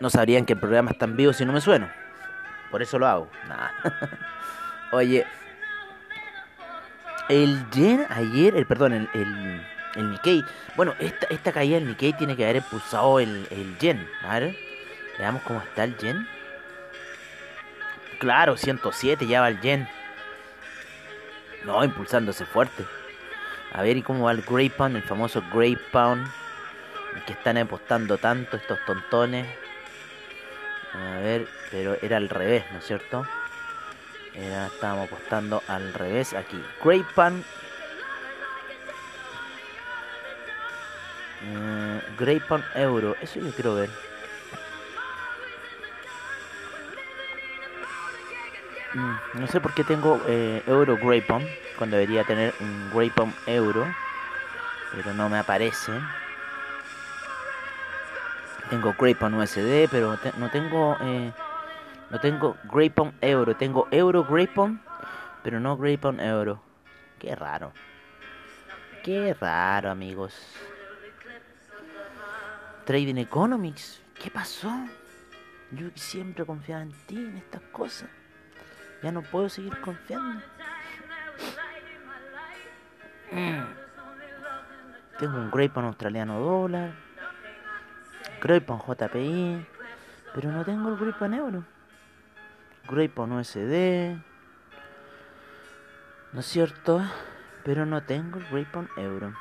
No 0.00 0.10
sabrían 0.10 0.44
que 0.44 0.54
el 0.54 0.58
programa 0.58 0.90
está 0.90 1.06
en 1.06 1.16
vivo 1.16 1.32
si 1.32 1.44
no 1.44 1.52
me 1.52 1.60
sueno. 1.60 1.88
Por 2.70 2.82
eso 2.82 2.98
lo 2.98 3.06
hago. 3.06 3.30
Oye, 4.92 5.26
el 7.28 7.68
yen 7.70 8.06
ayer, 8.10 8.56
el 8.56 8.66
perdón, 8.66 8.92
el, 8.92 9.08
el 9.14 9.60
el 9.96 10.10
Nikkei. 10.10 10.44
Bueno, 10.76 10.94
esta, 10.98 11.26
esta 11.30 11.52
caída 11.52 11.76
del 11.76 11.88
Nikkei 11.88 12.12
tiene 12.12 12.36
que 12.36 12.44
haber 12.44 12.56
impulsado 12.56 13.18
el, 13.18 13.46
el 13.50 13.76
yen. 13.78 14.08
A 14.22 14.38
ver, 14.38 14.56
veamos 15.18 15.42
cómo 15.42 15.60
está 15.60 15.84
el 15.84 15.96
yen. 15.96 16.28
Claro, 18.18 18.56
107 18.56 19.26
ya 19.26 19.40
va 19.40 19.48
el 19.48 19.60
yen. 19.60 19.88
No, 21.64 21.82
impulsándose 21.82 22.44
fuerte. 22.44 22.84
A 23.72 23.82
ver, 23.82 23.96
¿y 23.96 24.02
cómo 24.02 24.24
va 24.24 24.32
el 24.32 24.42
Grey 24.42 24.68
Pound? 24.68 24.96
El 24.96 25.02
famoso 25.02 25.42
Grey 25.52 25.76
Pound. 25.92 26.26
El 27.14 27.24
que 27.24 27.32
están 27.32 27.56
apostando 27.58 28.18
tanto 28.18 28.56
estos 28.56 28.78
tontones. 28.86 29.46
A 30.96 31.18
ver, 31.20 31.46
pero 31.70 31.96
era 32.00 32.16
al 32.16 32.28
revés, 32.28 32.64
¿no 32.72 32.78
es 32.78 32.86
cierto? 32.86 33.26
Era, 34.34 34.66
estábamos 34.66 35.06
apostando 35.06 35.62
al 35.68 35.92
revés 35.92 36.34
aquí. 36.34 36.62
Grey 36.82 37.04
Pound 37.14 37.44
Uh, 41.42 42.00
Grey 42.18 42.40
Pound 42.40 42.64
Euro, 42.74 43.14
eso 43.20 43.38
yo 43.38 43.50
quiero 43.52 43.74
ver. 43.74 43.90
Mm, 48.94 49.40
no 49.40 49.46
sé 49.46 49.60
por 49.60 49.74
qué 49.74 49.84
tengo 49.84 50.20
eh, 50.26 50.62
Euro 50.66 50.96
Grey 50.96 51.20
Pound 51.20 51.46
cuando 51.76 51.96
debería 51.96 52.24
tener 52.24 52.54
un 52.60 52.90
Grey 52.92 53.10
Pound 53.10 53.34
Euro, 53.46 53.86
pero 54.92 55.12
no 55.14 55.28
me 55.28 55.38
aparece. 55.38 55.92
Tengo 58.70 58.94
Grey 58.98 59.14
Pound 59.14 59.36
USD, 59.36 59.88
pero 59.90 60.18
no 60.38 60.50
tengo 60.50 60.96
eh, 61.00 61.32
No 62.10 62.20
tengo 62.20 62.56
Grapon 62.64 63.14
Euro. 63.20 63.56
Tengo 63.56 63.86
Euro 63.90 64.24
Grapon, 64.24 64.80
pero 65.42 65.60
no 65.60 65.76
Grapon 65.76 66.20
Euro. 66.20 66.60
Qué 67.18 67.34
raro. 67.34 67.72
Qué 69.04 69.34
raro, 69.34 69.90
amigos. 69.90 70.34
Trading 72.84 73.16
Economics. 73.16 74.02
¿Qué 74.20 74.30
pasó? 74.30 74.72
Yo 75.72 75.88
siempre 75.94 76.44
confiaba 76.44 76.82
en 76.82 76.92
ti, 77.06 77.16
en 77.16 77.36
estas 77.36 77.62
cosas. 77.72 78.08
Ya 79.02 79.12
no 79.12 79.22
puedo 79.22 79.48
seguir 79.48 79.78
confiando. 79.80 80.42
Mm. 83.30 83.64
Tengo 85.18 85.38
un 85.38 85.50
Grapon 85.50 85.84
australiano 85.84 86.40
dólar. 86.40 87.05
Grapon 88.46 88.78
JPI. 88.78 89.66
Pero 90.34 90.52
no 90.52 90.64
tengo 90.64 90.90
el 90.90 90.96
Grapon 90.96 91.34
euro. 91.34 91.64
Grapon 92.88 93.32
USD. 93.32 94.16
¿No 96.32 96.40
es 96.40 96.46
cierto? 96.46 97.02
Pero 97.64 97.86
no 97.86 98.04
tengo 98.04 98.38
el 98.38 98.46
Grapon 98.46 98.88
euro. 98.96 99.34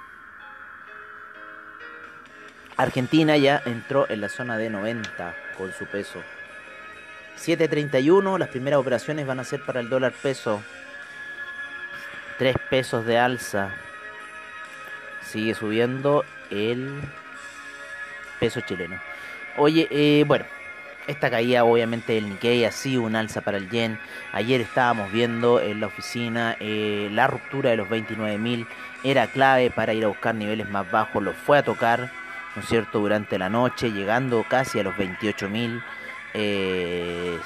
Argentina 2.77 3.37
ya 3.37 3.61
entró 3.65 4.09
en 4.09 4.21
la 4.21 4.29
zona 4.29 4.57
de 4.57 4.71
90 4.71 5.35
con 5.55 5.71
su 5.71 5.85
peso. 5.85 6.19
7.31, 7.37 8.39
las 8.39 8.49
primeras 8.49 8.79
operaciones 8.79 9.27
van 9.27 9.39
a 9.39 9.43
ser 9.43 9.61
para 9.61 9.81
el 9.81 9.89
dólar 9.89 10.13
peso. 10.13 10.63
3 12.39 12.55
pesos 12.69 13.05
de 13.05 13.19
alza. 13.19 13.69
Sigue 15.21 15.53
subiendo 15.53 16.25
el 16.49 17.01
peso 18.39 18.61
chileno. 18.61 18.99
Oye, 19.57 19.87
eh, 19.89 20.23
bueno, 20.27 20.45
esta 21.07 21.29
caída 21.29 21.63
obviamente 21.63 22.13
del 22.13 22.29
Nikkei 22.29 22.65
ha 22.65 22.71
sido 22.71 23.03
un 23.03 23.15
alza 23.15 23.41
para 23.41 23.57
el 23.57 23.69
yen. 23.69 23.99
Ayer 24.33 24.59
estábamos 24.61 25.11
viendo 25.11 25.61
en 25.61 25.79
la 25.79 25.87
oficina 25.87 26.57
eh, 26.59 27.09
la 27.11 27.27
ruptura 27.27 27.69
de 27.69 27.77
los 27.77 27.87
29.000 27.87 28.65
era 29.03 29.27
clave 29.27 29.69
para 29.69 29.93
ir 29.93 30.03
a 30.03 30.07
buscar 30.07 30.33
niveles 30.35 30.69
más 30.69 30.89
bajos. 30.89 31.23
Lo 31.23 31.33
fue 31.33 31.59
a 31.59 31.63
tocar 31.63 32.11
¿no 32.55 32.61
es 32.61 32.67
cierto?, 32.67 32.99
durante 32.99 33.37
la 33.37 33.49
noche, 33.49 33.91
llegando 33.91 34.45
casi 34.47 34.79
a 34.79 34.83
los 34.83 34.95
28.705. 34.95 35.83
Eh, 36.33 37.39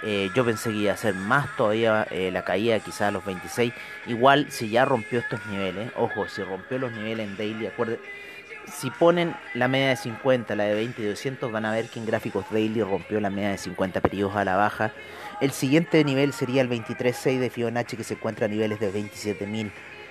eh, 0.00 0.30
yo 0.34 0.44
pensé 0.44 0.70
que 0.70 0.76
iba 0.76 0.92
a 0.92 0.96
ser 0.96 1.14
más 1.14 1.56
todavía 1.56 2.06
la 2.10 2.44
caída, 2.44 2.78
quizás 2.80 3.02
a 3.02 3.10
los 3.10 3.24
26. 3.24 3.72
Igual, 4.06 4.50
si 4.50 4.68
ya 4.68 4.84
rompió 4.84 5.20
estos 5.20 5.44
niveles, 5.46 5.90
ojo, 5.96 6.28
si 6.28 6.42
rompió 6.42 6.78
los 6.78 6.92
niveles 6.92 7.28
en 7.28 7.36
daily, 7.36 7.66
acuérdense, 7.66 8.02
si 8.72 8.90
ponen 8.90 9.34
la 9.54 9.68
media 9.68 9.88
de 9.90 9.96
50, 9.96 10.54
la 10.56 10.64
de 10.64 10.74
20 10.74 11.02
y 11.02 11.06
200, 11.06 11.50
van 11.50 11.64
a 11.64 11.72
ver 11.72 11.88
que 11.88 11.98
en 11.98 12.06
gráficos 12.06 12.44
daily 12.50 12.82
rompió 12.82 13.20
la 13.20 13.30
media 13.30 13.50
de 13.50 13.58
50 13.58 14.00
periodos 14.00 14.36
a 14.36 14.44
la 14.44 14.56
baja. 14.56 14.92
El 15.40 15.52
siguiente 15.52 16.02
nivel 16.04 16.32
sería 16.32 16.62
el 16.62 16.68
23.6 16.68 17.38
de 17.38 17.50
Fibonacci, 17.50 17.96
que 17.96 18.04
se 18.04 18.14
encuentra 18.14 18.46
a 18.46 18.48
niveles 18.48 18.80
de 18.80 18.92
27.000 18.92 19.70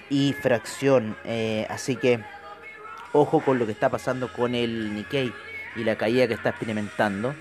y 0.09 0.33
fracción. 0.33 1.17
así 1.69 1.95
que 1.95 2.21
Ojo 3.13 3.39
con 3.39 3.57
lo 3.57 3.65
que 3.65 3.71
está 3.71 3.89
pasando 3.89 4.31
con 4.31 4.53
el 4.53 4.93
Nikkei 4.93 5.33
y 5.75 5.83
la 5.83 5.95
caída 5.95 6.27
que 6.27 6.33
está 6.33 6.49
experimentando. 6.49 7.33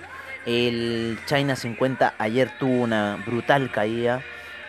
El 0.47 1.19
China 1.27 1.57
50 1.57 2.15
ayer 2.19 2.51
tuvo 2.59 2.83
una 2.83 3.23
brutal 3.27 3.71
caída 3.73 4.23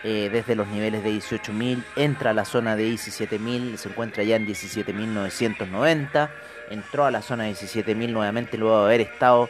eh, 0.04 0.30
desde 0.32 0.56
los 0.56 0.68
niveles 0.68 1.04
de 1.04 1.12
18.000, 1.12 1.84
entra 1.96 2.32
a 2.32 2.34
la 2.34 2.46
zona 2.46 2.76
de 2.76 2.90
17.000, 2.90 3.78
se 3.78 3.90
encuentra 3.90 4.24
ya 4.24 4.36
en 4.36 4.48
17.990, 4.48 6.30
entró 6.70 7.06
a 7.06 7.12
la 7.12 7.22
zona 7.22 7.46
de 7.46 7.52
17.000 7.52 8.10
nuevamente 8.12 8.58
luego 8.58 8.80
de 8.80 8.86
haber 8.86 9.02
estado 9.02 9.50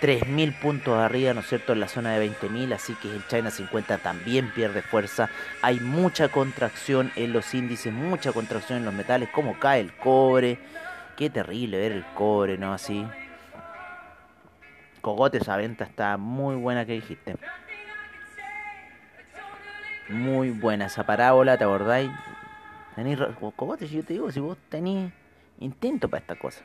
3.000 0.00 0.60
puntos 0.60 0.96
arriba, 0.98 1.34
¿no 1.34 1.40
es 1.40 1.48
cierto?, 1.48 1.72
en 1.72 1.80
la 1.80 1.88
zona 1.88 2.16
de 2.16 2.30
20.000, 2.30 2.74
así 2.74 2.94
que 2.94 3.10
el 3.10 3.26
China 3.26 3.50
50 3.50 3.98
también 3.98 4.52
pierde 4.52 4.82
fuerza. 4.82 5.28
Hay 5.62 5.80
mucha 5.80 6.28
contracción 6.28 7.10
en 7.16 7.32
los 7.32 7.52
índices, 7.54 7.92
mucha 7.92 8.32
contracción 8.32 8.78
en 8.78 8.84
los 8.84 8.94
metales, 8.94 9.28
como 9.30 9.58
cae 9.58 9.80
el 9.80 9.92
cobre, 9.92 10.58
Qué 11.18 11.30
terrible 11.30 11.78
ver 11.78 11.90
el 11.90 12.04
cobre, 12.14 12.56
¿no? 12.58 12.72
Así. 12.72 13.04
Cogote, 15.00 15.38
esa 15.38 15.56
venta 15.56 15.82
está 15.82 16.16
muy 16.16 16.54
buena 16.54 16.86
que 16.86 16.92
dijiste. 16.92 17.34
Muy 20.08 20.50
buena 20.50 20.86
esa 20.86 21.04
parábola, 21.04 21.58
¿te 21.58 21.64
acordáis? 21.64 22.10
Tenís, 22.94 23.18
Cogote, 23.56 23.86
yo 23.86 24.02
te 24.02 24.14
digo, 24.14 24.32
si 24.32 24.40
vos 24.40 24.56
tenés 24.68 25.12
intento 25.60 26.08
para 26.08 26.20
esta 26.20 26.36
cosa. 26.36 26.62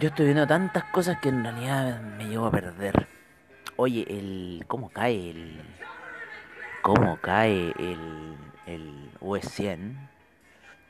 Yo 0.00 0.08
estoy 0.08 0.26
viendo 0.26 0.46
tantas 0.46 0.84
cosas 0.84 1.18
que 1.20 1.28
en 1.28 1.44
realidad 1.44 2.00
me 2.00 2.26
llevo 2.26 2.46
a 2.46 2.50
perder. 2.50 3.06
Oye, 3.76 4.04
el. 4.08 4.64
¿Cómo 4.66 4.90
cae 4.90 5.30
el. 5.30 5.60
¿Cómo 6.82 7.18
cae 7.20 7.72
el. 7.78 8.36
el 8.66 9.10
US100? 9.20 10.08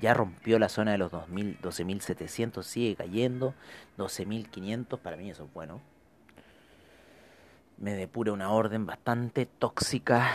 ya 0.00 0.14
rompió 0.14 0.58
la 0.58 0.68
zona 0.68 0.92
de 0.92 0.98
los 0.98 1.12
12.700, 1.12 2.62
sigue 2.62 2.96
cayendo, 2.96 3.54
12.500, 3.98 4.98
para 4.98 5.16
mí 5.16 5.30
eso 5.30 5.44
es 5.44 5.52
bueno. 5.52 5.80
Me 7.76 7.92
depura 7.92 8.32
una 8.32 8.50
orden 8.50 8.86
bastante 8.86 9.44
tóxica 9.44 10.30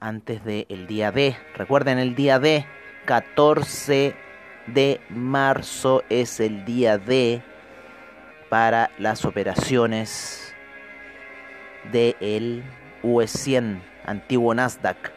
antes 0.00 0.44
del 0.44 0.86
día 0.86 1.12
D. 1.12 1.36
Recuerden 1.54 1.98
el 1.98 2.14
día 2.14 2.38
D, 2.38 2.66
14 3.04 4.14
de 4.66 5.00
marzo 5.08 6.02
es 6.08 6.40
el 6.40 6.64
día 6.64 6.98
D 6.98 7.42
para 8.48 8.90
las 8.98 9.24
operaciones 9.24 10.54
del 11.92 12.16
el 12.20 12.64
US 13.02 13.30
100 13.30 13.82
antiguo 14.04 14.54
Nasdaq. 14.54 15.12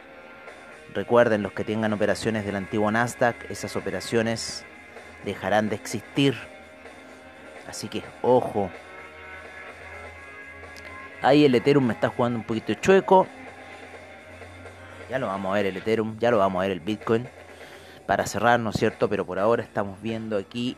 Recuerden 0.94 1.42
los 1.42 1.52
que 1.52 1.64
tengan 1.64 1.92
operaciones 1.92 2.44
del 2.44 2.56
antiguo 2.56 2.90
Nasdaq, 2.90 3.50
esas 3.50 3.76
operaciones 3.76 4.64
dejarán 5.24 5.68
de 5.68 5.76
existir. 5.76 6.34
Así 7.68 7.88
que 7.88 8.02
ojo. 8.20 8.70
Ahí 11.22 11.44
el 11.44 11.54
Ethereum 11.54 11.86
me 11.86 11.94
está 11.94 12.08
jugando 12.08 12.38
un 12.38 12.44
poquito 12.44 12.74
chueco. 12.74 13.26
Ya 15.12 15.18
lo 15.18 15.26
vamos 15.26 15.50
a 15.50 15.56
ver 15.56 15.66
el 15.66 15.76
Ethereum, 15.76 16.16
ya 16.18 16.30
lo 16.30 16.38
vamos 16.38 16.60
a 16.60 16.62
ver 16.62 16.70
el 16.70 16.80
Bitcoin. 16.80 17.28
Para 18.06 18.24
cerrar, 18.24 18.58
¿no 18.58 18.70
es 18.70 18.76
cierto? 18.76 19.10
Pero 19.10 19.26
por 19.26 19.38
ahora 19.38 19.62
estamos 19.62 20.00
viendo 20.00 20.38
aquí 20.38 20.74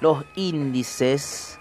los 0.00 0.24
índices 0.34 1.58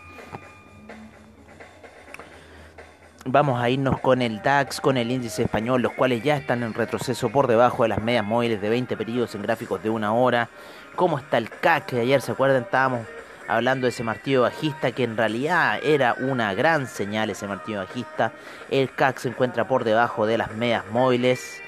Vamos 3.25 3.62
a 3.62 3.69
irnos 3.69 3.99
con 3.99 4.21
el 4.21 4.41
DAX, 4.41 4.80
con 4.80 4.95
el 4.95 5.12
índice 5.12 5.43
español, 5.43 5.82
los 5.82 5.91
cuales 5.91 6.23
ya 6.23 6.38
están 6.38 6.63
en 6.63 6.73
retroceso 6.73 7.30
por 7.32 7.47
debajo 7.47 7.84
de 7.84 7.89
las 7.89 8.01
medias 8.01 8.23
móviles 8.23 8.62
de 8.62 8.69
20 8.69 8.95
periodos 8.95 9.36
en 9.36 9.41
gráficos 9.41 9.84
de 9.84 9.89
una 9.89 10.13
hora. 10.13 10.47
¿Cómo 10.95 11.17
está 11.17 11.38
el 11.38 11.49
CAC? 11.49 11.88
Que 11.88 11.99
ayer, 11.99 12.21
¿se 12.21 12.32
acuerdan? 12.32 12.63
Estábamos 12.63 13.06
hablando 13.49 13.88
de 13.88 13.89
ese 13.89 14.06
martillo 14.06 14.43
bajista 14.43 14.93
que 14.93 15.04
en 15.04 15.17
realidad 15.17 15.80
era 15.84 16.15
una 16.17 16.54
gran 16.54 16.88
señal 16.88 17.30
ese 17.30 17.45
martillo 17.45 17.80
bajista. 17.80 18.32
El 18.71 18.89
CAC 18.93 19.17
se 19.17 19.28
encuentra 19.28 19.67
por 19.67 19.84
debajo 19.84 20.25
de 20.25 20.38
las 20.38 20.54
medias 20.54 20.86
móviles 20.91 21.62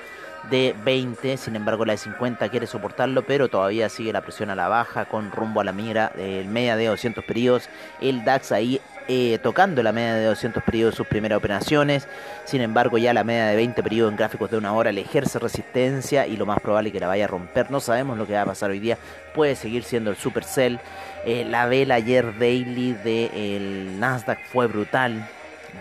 de 0.50 0.76
20, 0.84 1.38
sin 1.38 1.56
embargo 1.56 1.86
la 1.86 1.94
de 1.94 1.98
50 1.98 2.50
quiere 2.50 2.68
soportarlo, 2.68 3.26
pero 3.26 3.50
todavía 3.50 3.90
sigue 3.90 4.14
la 4.14 4.22
presión 4.22 4.50
a 4.50 4.56
la 4.56 4.68
baja 4.68 5.06
con 5.06 5.32
rumbo 5.32 5.62
a 5.62 5.64
la 5.64 5.72
mira 5.72 6.12
media 6.16 6.76
de 6.76 6.86
200 6.88 7.24
periodos. 7.24 7.70
El 8.02 8.24
DAX 8.24 8.52
ahí 8.52 8.82
eh, 9.10 9.40
tocando 9.42 9.82
la 9.84 9.94
media 9.94 10.16
de 10.16 10.26
200 10.26 10.62
periodos 10.64 10.96
sus 10.96 11.08
primeras 11.08 11.38
operaciones. 11.38 12.08
Sin 12.44 12.62
embargo, 12.62 12.98
ya 12.98 13.14
la 13.14 13.24
media 13.24 13.46
de 13.46 13.56
20 13.56 13.82
periodos 13.82 14.12
en 14.12 14.18
gráficos 14.18 14.52
de 14.52 14.58
una 14.58 14.74
hora 14.74 14.92
le 14.92 15.02
ejerce 15.02 15.40
resistencia 15.40 16.28
y 16.28 16.36
lo 16.36 16.46
más 16.46 16.60
probable 16.60 16.90
es 16.90 16.94
que 16.94 17.00
la 17.00 17.08
vaya 17.08 17.24
a 17.24 17.28
romper. 17.28 17.72
No 17.72 17.80
sabemos 17.80 18.18
lo 18.18 18.28
que 18.28 18.34
va 18.34 18.42
a 18.42 18.46
pasar 18.46 18.70
hoy 18.70 18.80
día. 18.80 18.98
Puede 19.34 19.56
seguir 19.56 19.84
siendo 19.84 20.12
el 20.12 20.18
supercell. 20.18 20.80
Eh, 21.26 21.46
la 21.46 21.68
vela 21.68 21.96
ayer 21.96 22.38
daily 22.38 22.94
del 22.94 23.98
Nasdaq 23.98 24.46
fue 24.46 24.68
brutal. 24.68 25.26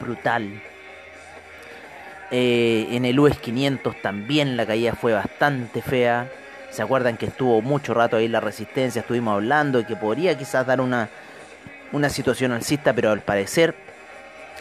Brutal. 0.00 0.62
Eh, 2.30 2.88
en 2.90 3.04
el 3.04 3.18
US 3.20 3.38
500 3.38 4.02
también 4.02 4.56
la 4.56 4.66
caída 4.66 4.94
fue 4.94 5.12
bastante 5.12 5.82
fea. 5.82 6.28
¿Se 6.70 6.82
acuerdan 6.82 7.16
que 7.16 7.26
estuvo 7.26 7.62
mucho 7.62 7.94
rato 7.94 8.16
ahí 8.16 8.28
la 8.28 8.40
resistencia? 8.40 9.00
Estuvimos 9.00 9.34
hablando 9.34 9.78
de 9.78 9.86
que 9.86 9.96
podría 9.96 10.36
quizás 10.36 10.66
dar 10.66 10.80
una 10.80 11.08
una 11.92 12.08
situación 12.08 12.52
alcista, 12.52 12.92
pero 12.92 13.10
al 13.10 13.20
parecer 13.20 13.74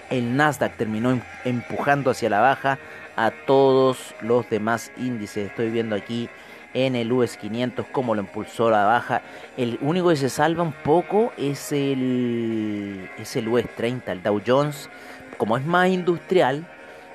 el 0.09 0.35
Nasdaq 0.35 0.77
terminó 0.77 1.11
em-, 1.11 1.21
empujando 1.43 2.11
hacia 2.11 2.29
la 2.29 2.39
baja 2.39 2.79
a 3.15 3.31
todos 3.31 4.15
los 4.21 4.49
demás 4.49 4.91
índices. 4.97 5.49
Estoy 5.49 5.69
viendo 5.69 5.95
aquí 5.95 6.29
en 6.73 6.95
el 6.95 7.11
US 7.11 7.37
500 7.37 7.85
cómo 7.91 8.15
lo 8.15 8.21
impulsó 8.21 8.69
la 8.69 8.85
baja. 8.85 9.21
El 9.57 9.79
único 9.81 10.09
que 10.09 10.17
se 10.17 10.29
salva 10.29 10.63
un 10.63 10.73
poco 10.73 11.31
es 11.37 11.71
el, 11.71 13.09
es 13.17 13.35
el 13.35 13.47
US 13.47 13.65
30, 13.75 14.11
el 14.11 14.21
Dow 14.21 14.41
Jones. 14.45 14.89
Como 15.37 15.57
es 15.57 15.65
más 15.65 15.89
industrial, 15.89 16.67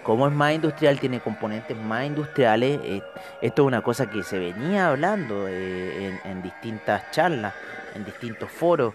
como 0.02 0.26
es 0.26 0.32
más 0.32 0.54
industrial, 0.54 0.98
tiene 0.98 1.20
componentes 1.20 1.76
más 1.76 2.06
industriales. 2.06 2.80
Eh, 2.84 3.02
esto 3.42 3.62
es 3.62 3.66
una 3.66 3.82
cosa 3.82 4.10
que 4.10 4.22
se 4.22 4.38
venía 4.38 4.88
hablando 4.88 5.46
eh, 5.48 6.18
en 6.24 6.42
distintas 6.42 7.10
charlas, 7.10 7.54
en 7.94 8.04
distintos 8.04 8.50
foros. 8.50 8.94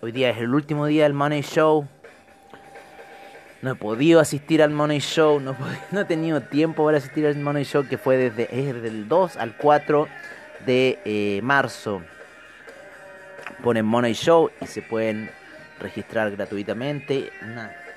Hoy 0.00 0.12
día 0.12 0.30
es 0.30 0.38
el 0.38 0.54
último 0.54 0.86
día 0.86 1.02
del 1.02 1.12
Money 1.12 1.42
Show. 1.42 1.86
No 3.62 3.72
he 3.72 3.74
podido 3.74 4.20
asistir 4.20 4.62
al 4.62 4.70
Money 4.70 5.00
Show, 5.00 5.40
no, 5.40 5.56
he 5.92 6.04
tenido 6.04 6.40
tiempo 6.40 6.84
para 6.84 6.98
asistir 6.98 7.26
al 7.26 7.36
Money 7.36 7.64
Show 7.64 7.88
que 7.88 7.98
fue 7.98 8.16
desde, 8.16 8.46
desde 8.46 8.86
el 8.86 9.08
2 9.08 9.36
al 9.36 9.56
4 9.56 10.06
de 10.64 11.00
eh, 11.04 11.40
marzo. 11.42 12.02
Ponen 13.64 13.84
Money 13.84 14.12
Show 14.12 14.52
y 14.60 14.66
se 14.68 14.82
pueden 14.82 15.30
registrar 15.80 16.30
gratuitamente. 16.30 17.32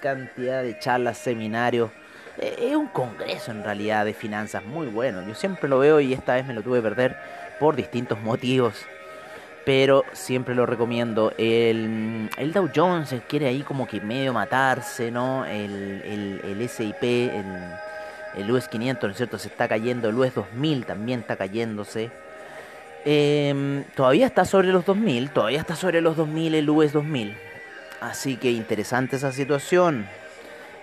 Cantidad 0.01 0.63
de 0.63 0.77
charlas, 0.79 1.17
seminarios. 1.17 1.91
Eh, 2.37 2.69
es 2.71 2.75
un 2.75 2.87
congreso 2.87 3.51
en 3.51 3.63
realidad 3.63 4.03
de 4.05 4.13
finanzas 4.13 4.65
muy 4.65 4.87
bueno. 4.87 5.25
Yo 5.25 5.35
siempre 5.35 5.69
lo 5.69 5.79
veo 5.79 5.99
y 6.01 6.13
esta 6.13 6.33
vez 6.33 6.45
me 6.45 6.53
lo 6.53 6.61
tuve 6.61 6.79
que 6.79 6.83
perder 6.83 7.17
por 7.59 7.75
distintos 7.75 8.19
motivos. 8.19 8.73
Pero 9.63 10.03
siempre 10.13 10.55
lo 10.55 10.65
recomiendo. 10.65 11.33
El, 11.37 12.29
el 12.37 12.51
Dow 12.51 12.69
Jones 12.75 13.15
quiere 13.27 13.47
ahí 13.47 13.61
como 13.61 13.87
que 13.87 14.01
medio 14.01 14.33
matarse, 14.33 15.11
¿no? 15.11 15.45
El, 15.45 16.01
el, 16.03 16.41
el 16.43 16.67
SIP, 16.67 17.03
el, 17.03 17.45
el 18.35 18.51
US 18.51 18.67
500, 18.67 19.03
¿no 19.03 19.11
es 19.11 19.17
cierto? 19.17 19.37
Se 19.37 19.49
está 19.49 19.67
cayendo. 19.67 20.09
El 20.09 20.15
US 20.15 20.33
2000 20.33 20.85
también 20.85 21.19
está 21.19 21.35
cayéndose. 21.35 22.09
Em, 23.05 23.83
todavía 23.95 24.25
está 24.25 24.45
sobre 24.45 24.69
los 24.69 24.83
2000. 24.83 25.29
Todavía 25.29 25.59
está 25.59 25.75
sobre 25.75 26.01
los 26.01 26.17
2000 26.17 26.55
el 26.55 26.69
US 26.69 26.91
2000. 26.91 27.50
Así 28.01 28.35
que 28.35 28.51
interesante 28.51 29.15
esa 29.15 29.31
situación. 29.31 30.07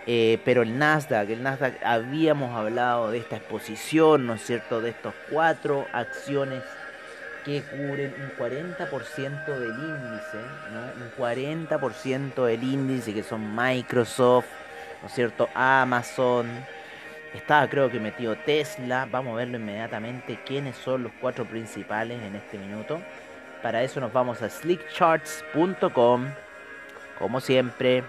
Eh, 0.07 0.41
pero 0.45 0.63
el 0.63 0.79
Nasdaq, 0.79 1.29
el 1.29 1.43
Nasdaq, 1.43 1.75
habíamos 1.85 2.57
hablado 2.57 3.11
de 3.11 3.19
esta 3.19 3.37
exposición, 3.37 4.27
¿no 4.27 4.35
es 4.35 4.43
cierto? 4.47 4.81
De 4.81 4.89
estos 4.91 5.13
cuatro 5.31 5.87
acciones 5.93 6.63
que 7.45 7.63
cubren 7.63 8.15
un 8.19 8.31
40% 8.39 9.47
del 9.47 9.71
índice, 9.71 10.39
¿no? 10.73 11.05
Un 11.05 11.13
40% 11.19 12.47
del 12.47 12.63
índice 12.63 13.13
que 13.13 13.23
son 13.23 13.55
Microsoft, 13.55 14.47
¿no 15.03 15.09
es 15.09 15.15
cierto? 15.15 15.49
Amazon. 15.55 16.49
Estaba 17.35 17.69
creo 17.69 17.91
que 17.91 18.01
metido 18.01 18.37
Tesla. 18.37 19.07
Vamos 19.11 19.35
a 19.35 19.37
verlo 19.37 19.59
inmediatamente 19.59 20.39
quiénes 20.47 20.77
son 20.77 21.03
los 21.03 21.13
cuatro 21.21 21.45
principales 21.45 22.23
en 22.23 22.37
este 22.37 22.57
minuto. 22.57 23.01
Para 23.63 23.83
eso 23.83 24.01
nos 24.01 24.13
vamos 24.13 24.41
a 24.41 24.49
slickcharts.com, 24.49 26.29
como 27.19 27.41
siempre 27.41 28.05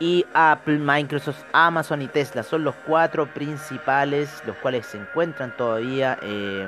y 0.00 0.26
Apple, 0.34 0.78
Microsoft, 0.78 1.44
Amazon 1.52 2.02
y 2.02 2.08
Tesla 2.08 2.42
son 2.42 2.64
los 2.64 2.74
cuatro 2.86 3.26
principales, 3.26 4.42
los 4.46 4.56
cuales 4.56 4.86
se 4.86 4.98
encuentran 4.98 5.56
todavía 5.56 6.18
eh, 6.20 6.66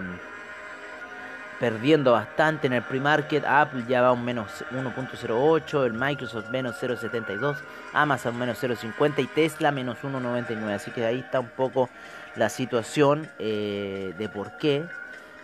perdiendo 1.58 2.12
bastante 2.12 2.68
en 2.68 2.74
el 2.74 2.82
pre-market. 2.82 3.44
Apple 3.44 3.84
ya 3.88 4.02
va 4.02 4.12
un 4.12 4.24
menos 4.24 4.64
1.08, 4.70 5.86
el 5.86 5.92
Microsoft 5.92 6.50
menos 6.50 6.76
0.72, 6.80 7.56
Amazon 7.92 8.38
menos 8.38 8.62
0.50 8.62 9.18
y 9.18 9.26
Tesla 9.26 9.72
menos 9.72 9.98
1.99. 10.02 10.74
Así 10.74 10.92
que 10.92 11.04
ahí 11.04 11.18
está 11.18 11.40
un 11.40 11.48
poco 11.48 11.90
la 12.36 12.48
situación 12.48 13.28
eh, 13.38 14.14
de 14.16 14.28
por 14.28 14.56
qué. 14.56 14.84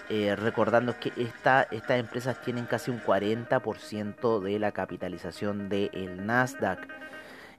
Eh, 0.08 0.36
recordando 0.36 0.98
que 0.98 1.12
esta, 1.16 1.62
estas 1.70 1.98
empresas 1.98 2.40
tienen 2.42 2.66
casi 2.66 2.90
un 2.90 3.00
40% 3.00 4.40
de 4.40 4.58
la 4.58 4.72
capitalización 4.72 5.68
del 5.68 6.26
Nasdaq. 6.26 6.86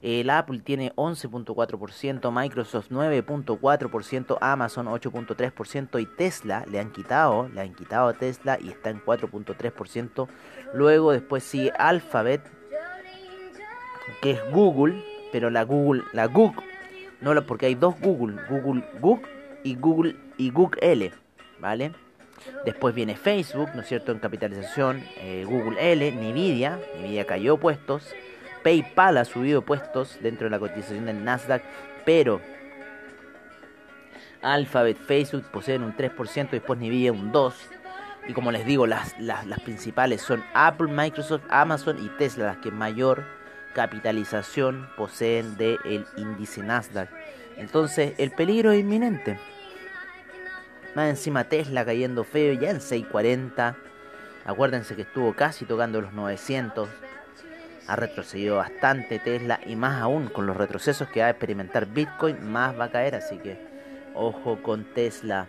El 0.02 0.28
Apple 0.28 0.58
tiene 0.58 0.92
11.4%, 0.96 2.30
Microsoft 2.30 2.90
9.4%, 2.90 4.36
Amazon 4.38 4.86
8.3% 4.86 5.98
y 5.98 6.04
Tesla 6.04 6.66
le 6.70 6.78
han 6.78 6.92
quitado, 6.92 7.48
le 7.48 7.62
han 7.62 7.74
quitado 7.74 8.08
a 8.08 8.12
Tesla 8.12 8.58
y 8.60 8.68
está 8.68 8.90
en 8.90 9.02
4.3%. 9.02 10.28
Luego 10.74 11.12
después 11.12 11.42
sigue 11.42 11.72
Alphabet, 11.78 12.42
que 14.20 14.32
es 14.32 14.50
Google, 14.52 15.02
pero 15.32 15.48
la 15.48 15.62
Google, 15.62 16.02
la 16.12 16.26
Google, 16.26 16.62
no 17.22 17.34
porque 17.46 17.66
hay 17.66 17.74
dos 17.74 17.98
Google, 17.98 18.36
Google 18.50 18.84
Google 19.00 19.26
y 19.62 19.74
Google 19.74 20.16
y 20.36 20.50
Google 20.50 20.78
L, 20.82 21.12
¿vale? 21.58 21.92
Después 22.64 22.94
viene 22.94 23.16
Facebook, 23.16 23.70
¿no 23.74 23.82
es 23.82 23.88
cierto? 23.88 24.12
En 24.12 24.18
capitalización, 24.18 25.04
eh, 25.16 25.44
Google 25.46 25.92
L, 25.92 26.12
Nvidia, 26.12 26.78
Nvidia 26.98 27.26
cayó 27.26 27.58
puestos. 27.58 28.14
PayPal 28.62 29.18
ha 29.18 29.24
subido 29.24 29.62
puestos 29.62 30.18
dentro 30.22 30.46
de 30.46 30.50
la 30.50 30.58
cotización 30.58 31.04
del 31.04 31.22
Nasdaq, 31.22 31.62
pero 32.06 32.40
Alphabet, 34.40 34.98
Facebook 34.98 35.44
poseen 35.50 35.82
un 35.82 35.94
3%, 35.96 36.50
después 36.50 36.78
Nvidia 36.78 37.12
un 37.12 37.32
2%. 37.32 37.52
Y 38.26 38.32
como 38.32 38.52
les 38.52 38.64
digo, 38.64 38.86
las, 38.86 39.18
las, 39.20 39.60
principales 39.60 40.22
son 40.22 40.42
Apple, 40.54 40.90
Microsoft, 40.90 41.42
Amazon 41.50 42.02
y 42.02 42.08
Tesla, 42.16 42.46
las 42.46 42.56
que 42.58 42.70
mayor 42.70 43.24
capitalización 43.74 44.88
poseen 44.96 45.58
del 45.58 46.06
índice 46.16 46.62
Nasdaq. 46.62 47.10
Entonces, 47.56 48.14
el 48.18 48.30
peligro 48.30 48.72
es 48.72 48.80
inminente. 48.80 49.38
Más 50.94 51.08
encima 51.08 51.44
Tesla 51.44 51.84
cayendo 51.84 52.24
feo, 52.24 52.52
ya 52.54 52.70
en 52.70 52.80
640. 52.80 53.76
Acuérdense 54.44 54.94
que 54.94 55.02
estuvo 55.02 55.34
casi 55.34 55.64
tocando 55.64 56.00
los 56.00 56.12
900 56.12 56.88
ha 57.86 57.96
retrocedido 57.96 58.56
bastante 58.56 59.18
Tesla 59.18 59.60
y 59.66 59.76
más 59.76 60.00
aún 60.00 60.28
con 60.28 60.46
los 60.46 60.56
retrocesos 60.56 61.08
que 61.08 61.20
va 61.20 61.26
a 61.26 61.30
experimentar 61.30 61.86
Bitcoin, 61.86 62.50
más 62.50 62.78
va 62.78 62.84
a 62.84 62.90
caer, 62.90 63.14
así 63.14 63.38
que 63.38 63.58
ojo 64.14 64.62
con 64.62 64.84
Tesla. 64.84 65.46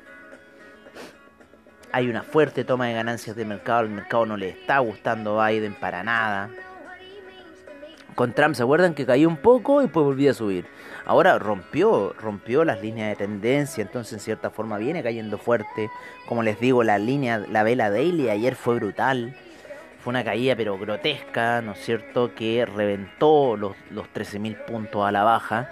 Hay 1.92 2.10
una 2.10 2.24
fuerte 2.24 2.66
toma 2.66 2.88
de 2.88 2.94
ganancias 2.94 3.36
de 3.36 3.46
mercado, 3.46 3.82
el 3.82 3.90
mercado 3.90 4.26
no 4.26 4.38
le 4.38 4.50
está 4.50 4.80
gustando 4.80 5.42
a 5.42 5.50
Biden 5.50 5.76
para 5.76 6.04
nada. 6.04 6.50
Con 8.16 8.34
Trump 8.34 8.56
se 8.56 8.64
acuerdan 8.64 8.94
que 8.94 9.06
cayó 9.06 9.28
un 9.28 9.38
poco 9.38 9.82
y 9.82 9.88
pues 9.88 10.06
volvió 10.06 10.32
a 10.32 10.34
subir. 10.34 10.66
Ahora 11.06 11.38
rompió, 11.38 12.14
rompió 12.14 12.64
las 12.64 12.82
líneas 12.82 13.10
de 13.10 13.16
tendencia, 13.16 13.82
entonces 13.82 14.14
en 14.14 14.20
cierta 14.22 14.50
forma 14.50 14.78
viene 14.78 15.04
cayendo 15.04 15.38
fuerte. 15.38 15.90
Como 16.28 16.42
les 16.42 16.60
digo, 16.60 16.84
la 16.84 16.98
línea, 16.98 17.40
la 17.40 17.64
vela 17.64 17.90
daily 17.90 18.30
ayer 18.30 18.56
fue 18.56 18.76
brutal 18.76 19.36
fue 20.06 20.12
una 20.12 20.24
caída 20.24 20.56
pero 20.56 20.78
grotesca, 20.78 21.64
¿no 21.64 21.72
es 21.72 21.80
cierto? 21.80 22.36
Que 22.36 22.64
reventó 22.64 23.58
los, 23.58 23.76
los 23.90 24.06
13.000 24.14 24.64
puntos 24.66 25.04
a 25.04 25.12
la 25.12 25.24
baja. 25.24 25.72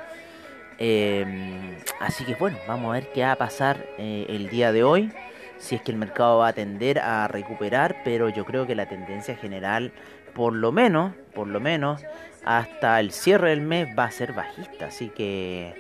Em, 0.80 1.78
así 2.00 2.26
que 2.26 2.34
bueno, 2.34 2.58
vamos 2.68 2.90
a 2.90 2.94
ver 2.94 3.12
qué 3.14 3.22
va 3.22 3.34
a 3.34 3.36
pasar 3.36 3.86
eh, 4.00 4.26
el 4.30 4.50
día 4.50 4.72
de 4.72 4.84
hoy. 4.84 5.12
Si 5.60 5.76
es 5.76 5.84
que 5.84 5.92
el 5.92 6.00
mercado 6.00 6.40
va 6.40 6.48
a 6.48 6.54
tender 6.54 6.98
a 6.98 7.28
recuperar, 7.28 7.98
pero 8.04 8.28
yo 8.28 8.44
creo 8.44 8.66
que 8.66 8.74
la 8.74 8.88
tendencia 8.88 9.36
general, 9.36 9.92
por 10.34 10.54
lo 10.54 10.72
menos, 10.72 11.14
por 11.36 11.48
lo 11.48 11.60
menos, 11.60 12.04
hasta 12.46 13.00
el 13.00 13.12
cierre 13.12 13.52
del 13.52 13.62
mes 13.62 13.88
va 13.98 14.06
a 14.06 14.12
ser 14.12 14.34
bajista. 14.34 14.88
Así 14.88 15.10
que 15.10 15.74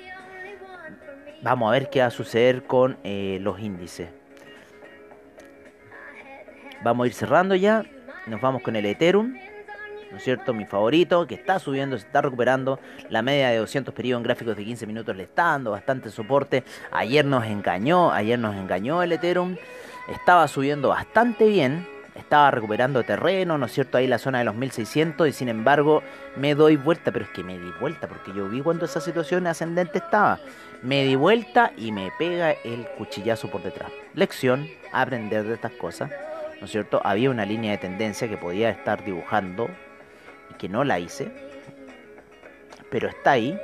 vamos 1.41 1.69
a 1.69 1.71
ver 1.71 1.89
qué 1.89 1.99
va 2.01 2.07
a 2.07 2.11
suceder 2.11 2.63
con 2.63 2.97
eh, 3.03 3.37
los 3.41 3.59
índices. 3.59 4.09
Vamos 6.83 7.05
a 7.05 7.07
ir 7.07 7.13
cerrando 7.13 7.55
ya. 7.55 7.83
Nos 8.27 8.41
vamos 8.41 8.61
con 8.61 8.75
el 8.75 8.85
Ethereum, 8.85 9.35
¿no 10.11 10.17
es 10.17 10.23
cierto? 10.23 10.53
Mi 10.53 10.65
favorito, 10.65 11.27
que 11.27 11.35
está 11.35 11.59
subiendo, 11.59 11.97
se 11.97 12.05
está 12.05 12.21
recuperando. 12.21 12.79
La 13.09 13.21
media 13.21 13.49
de 13.49 13.57
200 13.57 13.93
periodos 13.93 14.19
en 14.19 14.23
gráficos 14.23 14.55
de 14.55 14.63
15 14.63 14.87
minutos 14.87 15.15
le 15.15 15.23
está 15.23 15.43
dando 15.43 15.71
bastante 15.71 16.09
soporte. 16.09 16.63
Ayer 16.91 17.25
nos 17.25 17.45
engañó, 17.45 18.11
ayer 18.11 18.39
nos 18.39 18.55
engañó 18.55 19.03
el 19.03 19.11
Ethereum. 19.11 19.57
Estaba 20.07 20.47
subiendo 20.47 20.89
bastante 20.89 21.47
bien, 21.47 21.87
estaba 22.15 22.51
recuperando 22.51 23.03
terreno, 23.03 23.57
¿no 23.57 23.65
es 23.65 23.71
cierto? 23.71 23.97
Ahí 23.97 24.07
la 24.07 24.19
zona 24.19 24.39
de 24.39 24.45
los 24.45 24.55
1600 24.55 25.27
y 25.27 25.31
sin 25.31 25.49
embargo 25.49 26.03
me 26.35 26.55
doy 26.55 26.75
vuelta, 26.75 27.11
pero 27.11 27.25
es 27.25 27.31
que 27.31 27.43
me 27.43 27.57
di 27.57 27.71
vuelta 27.79 28.07
porque 28.07 28.33
yo 28.33 28.47
vi 28.49 28.61
cuando 28.61 28.85
esa 28.85 29.01
situación 29.01 29.47
ascendente 29.47 29.97
estaba. 29.97 30.39
Me 30.81 31.03
di 31.03 31.15
vuelta 31.15 31.71
y 31.77 31.91
me 31.91 32.11
pega 32.19 32.51
el 32.51 32.87
cuchillazo 32.97 33.49
por 33.49 33.63
detrás. 33.63 33.91
Lección, 34.13 34.67
aprender 34.91 35.45
de 35.45 35.55
estas 35.55 35.71
cosas. 35.73 36.11
¿no 36.63 36.65
es 36.65 36.71
cierto? 36.71 37.01
Había 37.03 37.29
una 37.29 37.45
línea 37.45 37.71
de 37.71 37.77
tendencia 37.77 38.29
que 38.29 38.37
podía 38.37 38.69
estar 38.69 39.03
dibujando 39.03 39.67
y 40.49 40.53
que 40.53 40.69
no 40.69 40.85
la 40.85 40.97
hice, 40.97 41.29
pero 42.89 43.09
está 43.09 43.31
ahí. 43.31 43.59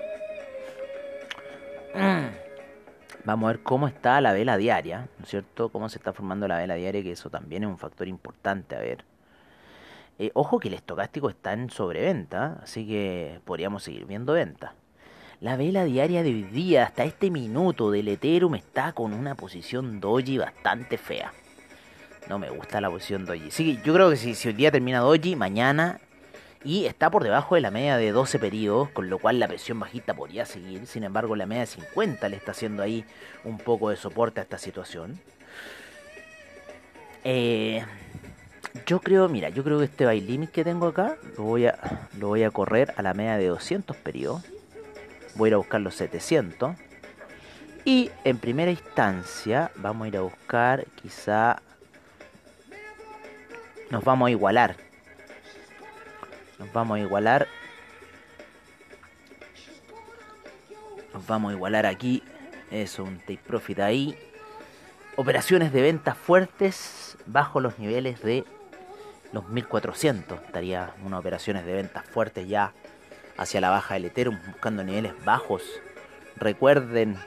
Vamos 3.29 3.47
a 3.47 3.51
ver 3.51 3.61
cómo 3.61 3.87
está 3.87 4.19
la 4.21 4.33
vela 4.33 4.57
diaria, 4.57 5.07
¿no 5.19 5.23
es 5.23 5.29
cierto? 5.29 5.69
Cómo 5.69 5.87
se 5.87 5.99
está 5.99 6.13
formando 6.13 6.47
la 6.47 6.57
vela 6.57 6.73
diaria, 6.73 7.03
que 7.03 7.11
eso 7.11 7.29
también 7.29 7.61
es 7.61 7.69
un 7.69 7.77
factor 7.77 8.07
importante 8.07 8.75
a 8.75 8.79
ver. 8.79 9.05
Eh, 10.17 10.31
ojo 10.33 10.57
que 10.57 10.67
el 10.67 10.73
estocástico 10.73 11.29
está 11.29 11.53
en 11.53 11.69
sobreventa, 11.69 12.59
así 12.63 12.87
que 12.87 13.39
podríamos 13.45 13.83
seguir 13.83 14.07
viendo 14.07 14.33
venta. 14.33 14.73
La 15.41 15.57
vela 15.57 15.83
diaria 15.83 16.23
de 16.23 16.29
hoy 16.29 16.41
día, 16.41 16.85
hasta 16.85 17.03
este 17.03 17.29
minuto 17.29 17.91
del 17.91 18.07
Ethereum, 18.07 18.55
está 18.55 18.93
con 18.93 19.13
una 19.13 19.35
posición 19.35 19.99
doji 19.99 20.39
bastante 20.39 20.97
fea. 20.97 21.31
No 22.27 22.39
me 22.39 22.49
gusta 22.49 22.81
la 22.81 22.89
posición 22.89 23.25
Doji. 23.25 23.51
Sí, 23.51 23.79
yo 23.85 23.93
creo 23.93 24.09
que 24.09 24.17
si, 24.17 24.33
si 24.33 24.47
hoy 24.47 24.55
día 24.55 24.71
termina 24.71 25.01
Doji, 25.01 25.35
mañana. 25.35 25.99
Y 26.63 26.85
está 26.85 27.09
por 27.09 27.23
debajo 27.23 27.55
de 27.55 27.61
la 27.61 27.71
media 27.71 27.95
de 27.95 28.11
12 28.11 28.37
periodos, 28.37 28.89
con 28.89 29.09
lo 29.09 29.17
cual 29.17 29.39
la 29.39 29.47
presión 29.47 29.79
bajista 29.79 30.13
podría 30.13 30.45
seguir. 30.45 30.85
Sin 30.87 31.05
embargo, 31.05 31.35
la 31.35 31.45
media 31.45 31.61
de 31.61 31.67
50 31.67 32.27
le 32.27 32.35
está 32.35 32.51
haciendo 32.51 32.83
ahí 32.83 33.05
un 33.45 33.57
poco 33.57 33.89
de 33.89 33.95
soporte 33.95 34.41
a 34.41 34.43
esta 34.43 34.57
situación. 34.57 35.19
Eh, 37.23 37.83
yo 38.85 38.99
creo, 38.99 39.29
mira, 39.29 39.49
yo 39.49 39.63
creo 39.63 39.79
que 39.79 39.85
este 39.85 40.05
buy 40.05 40.19
limit 40.19 40.51
que 40.51 40.63
tengo 40.65 40.87
acá 40.87 41.17
lo 41.37 41.43
voy 41.43 41.67
a, 41.67 42.07
lo 42.17 42.27
voy 42.27 42.43
a 42.43 42.51
correr 42.51 42.93
a 42.97 43.01
la 43.01 43.13
media 43.13 43.37
de 43.37 43.47
200 43.47 43.95
periodos. 43.95 44.43
voy 45.35 45.47
a 45.47 45.49
ir 45.49 45.53
a 45.53 45.57
buscar 45.57 45.79
los 45.79 45.95
700. 45.95 46.75
Y 47.85 48.11
en 48.25 48.37
primera 48.37 48.69
instancia 48.69 49.71
vamos 49.75 50.05
a 50.05 50.07
ir 50.09 50.17
a 50.17 50.21
buscar 50.21 50.85
quizá... 51.01 51.61
Nos 53.89 54.03
vamos 54.03 54.27
a 54.27 54.31
igualar. 54.31 54.88
Nos 56.59 56.71
vamos 56.73 56.97
a 56.97 56.99
igualar. 56.99 57.47
Nos 61.13 61.25
vamos 61.25 61.51
a 61.51 61.55
igualar 61.55 61.85
aquí. 61.85 62.21
Eso, 62.69 63.03
un 63.03 63.19
take 63.19 63.39
profit 63.45 63.79
ahí. 63.79 64.17
Operaciones 65.15 65.73
de 65.73 65.81
ventas 65.81 66.17
fuertes 66.17 67.17
bajo 67.25 67.59
los 67.59 67.79
niveles 67.79 68.21
de 68.21 68.43
los 69.31 69.47
1400. 69.47 70.41
Estaría 70.41 70.93
unas 71.03 71.19
operaciones 71.19 71.65
de 71.65 71.73
ventas 71.73 72.05
fuertes 72.05 72.47
ya 72.47 72.73
hacia 73.37 73.61
la 73.61 73.69
baja 73.69 73.93
del 73.93 74.05
Ethereum, 74.05 74.37
buscando 74.45 74.83
niveles 74.83 75.13
bajos. 75.23 75.63
Recuerden, 76.35 77.17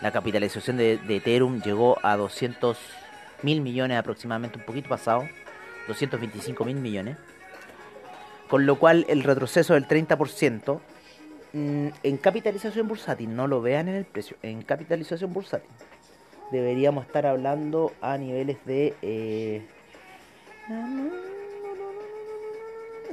la 0.00 0.12
capitalización 0.12 0.76
de, 0.76 1.00
Ethereum 1.08 1.60
llegó 1.60 1.98
a 2.02 2.16
200 2.16 2.78
mil 3.42 3.60
millones 3.60 3.98
aproximadamente, 3.98 4.58
un 4.58 4.64
poquito 4.64 4.88
pasado, 4.88 5.28
225 5.88 6.64
mil 6.64 6.76
millones. 6.76 7.16
Con 8.48 8.66
lo 8.66 8.78
cual 8.78 9.04
el 9.08 9.22
retroceso 9.22 9.74
del 9.74 9.88
30% 9.88 10.80
mm, 11.52 11.88
en 12.02 12.16
capitalización 12.18 12.88
bursátil, 12.88 13.34
no 13.34 13.46
lo 13.46 13.60
vean 13.60 13.88
en 13.88 13.96
el 13.96 14.04
precio, 14.04 14.36
en 14.42 14.62
capitalización 14.62 15.32
bursátil, 15.32 15.70
deberíamos 16.52 17.06
estar 17.06 17.26
hablando 17.26 17.92
a 18.00 18.16
niveles 18.18 18.58
de... 18.64 18.94
Eh, 19.02 19.62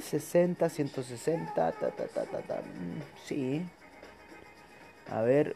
60, 0.01 0.69
160, 0.69 1.53
ta, 1.53 1.71
ta, 1.71 1.91
ta, 1.91 2.25
ta. 2.25 2.55
Mm, 2.55 3.01
sí. 3.25 3.65
A 5.11 5.21
ver. 5.21 5.55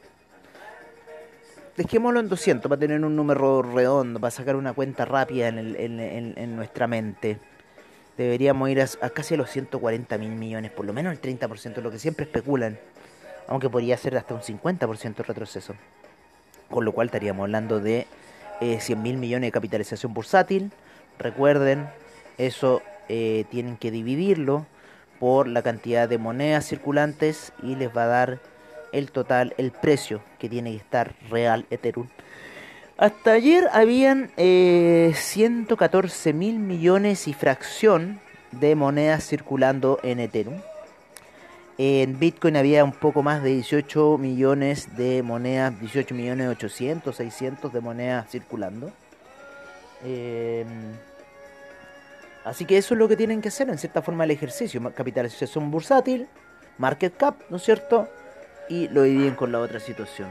Dejémoslo 1.75 2.19
en 2.19 2.29
200 2.29 2.69
para 2.69 2.79
tener 2.79 3.03
un 3.03 3.15
número 3.15 3.61
redondo, 3.61 4.19
para 4.19 4.31
sacar 4.31 4.55
una 4.55 4.73
cuenta 4.73 5.05
rápida 5.05 5.49
en, 5.49 5.75
en, 5.77 6.55
nuestra 6.55 6.87
mente. 6.87 7.37
Deberíamos 8.17 8.69
ir 8.69 8.81
a, 8.81 9.09
casi 9.09 9.35
a 9.35 9.37
los 9.37 9.49
140 9.51 10.17
mil 10.17 10.31
millones, 10.31 10.71
por 10.71 10.85
lo 10.85 10.93
menos 10.93 11.13
el 11.13 11.21
30%, 11.21 11.81
lo 11.81 11.91
que 11.91 11.99
siempre 11.99 12.25
especulan. 12.25 12.79
Aunque 13.47 13.69
podría 13.69 13.95
ser 13.97 14.17
hasta 14.17 14.33
un 14.33 14.41
50% 14.41 15.15
de 15.15 15.23
retroceso. 15.23 15.75
Con 16.69 16.83
lo 16.83 16.91
cual 16.91 17.07
estaríamos 17.07 17.43
hablando 17.43 17.79
de 17.79 18.07
eh, 18.59 18.79
100 18.79 19.01
mil 19.01 19.17
millones 19.17 19.47
de 19.47 19.51
capitalización 19.51 20.13
bursátil. 20.13 20.71
Recuerden, 21.19 21.87
eso 22.37 22.81
eh, 23.07 23.45
tienen 23.51 23.77
que 23.77 23.91
dividirlo 23.91 24.65
por 25.19 25.47
la 25.47 25.61
cantidad 25.61 26.09
de 26.09 26.17
monedas 26.17 26.65
circulantes 26.65 27.53
y 27.63 27.75
les 27.75 27.95
va 27.95 28.03
a 28.03 28.07
dar 28.07 28.39
el 28.91 29.11
total, 29.11 29.53
el 29.57 29.71
precio 29.71 30.21
que 30.39 30.49
tiene 30.49 30.71
que 30.71 30.77
estar 30.77 31.15
real 31.29 31.65
Ethereum. 31.69 32.07
Hasta 32.97 33.33
ayer 33.33 33.67
habían 33.73 34.31
114 34.35 36.29
eh, 36.29 36.33
mil 36.33 36.59
millones 36.59 37.27
y 37.27 37.33
fracción 37.33 38.19
de 38.51 38.75
monedas 38.75 39.27
circulando 39.27 39.99
en 40.03 40.19
Ethereum. 40.19 40.61
En 41.77 42.17
Bitcoin 42.17 42.57
había 42.57 42.83
un 42.83 42.91
poco 42.91 43.21
más 43.21 43.43
de 43.43 43.49
18 43.51 44.17
millones 44.17 44.97
de 44.97 45.21
monedas, 45.21 45.79
18 45.79 46.15
millones 46.15 46.49
800, 46.49 47.15
600 47.15 47.71
de 47.71 47.81
monedas 47.81 48.29
circulando. 48.31 48.91
Eh, 50.03 50.65
Así 52.47 52.63
que 52.63 52.77
eso 52.77 52.93
es 52.93 52.97
lo 52.97 53.09
que 53.09 53.17
tienen 53.17 53.41
que 53.41 53.49
hacer 53.49 53.67
en 53.69 53.77
cierta 53.77 54.01
forma 54.01 54.23
el 54.23 54.31
ejercicio. 54.31 54.81
Capitalización 54.93 55.69
bursátil, 55.69 56.29
market 56.77 57.17
cap, 57.17 57.35
¿no 57.49 57.57
es 57.57 57.63
cierto? 57.63 58.07
Y 58.69 58.87
lo 58.87 59.03
dividen 59.03 59.35
con 59.35 59.51
la 59.51 59.59
otra 59.59 59.81
situación. 59.81 60.29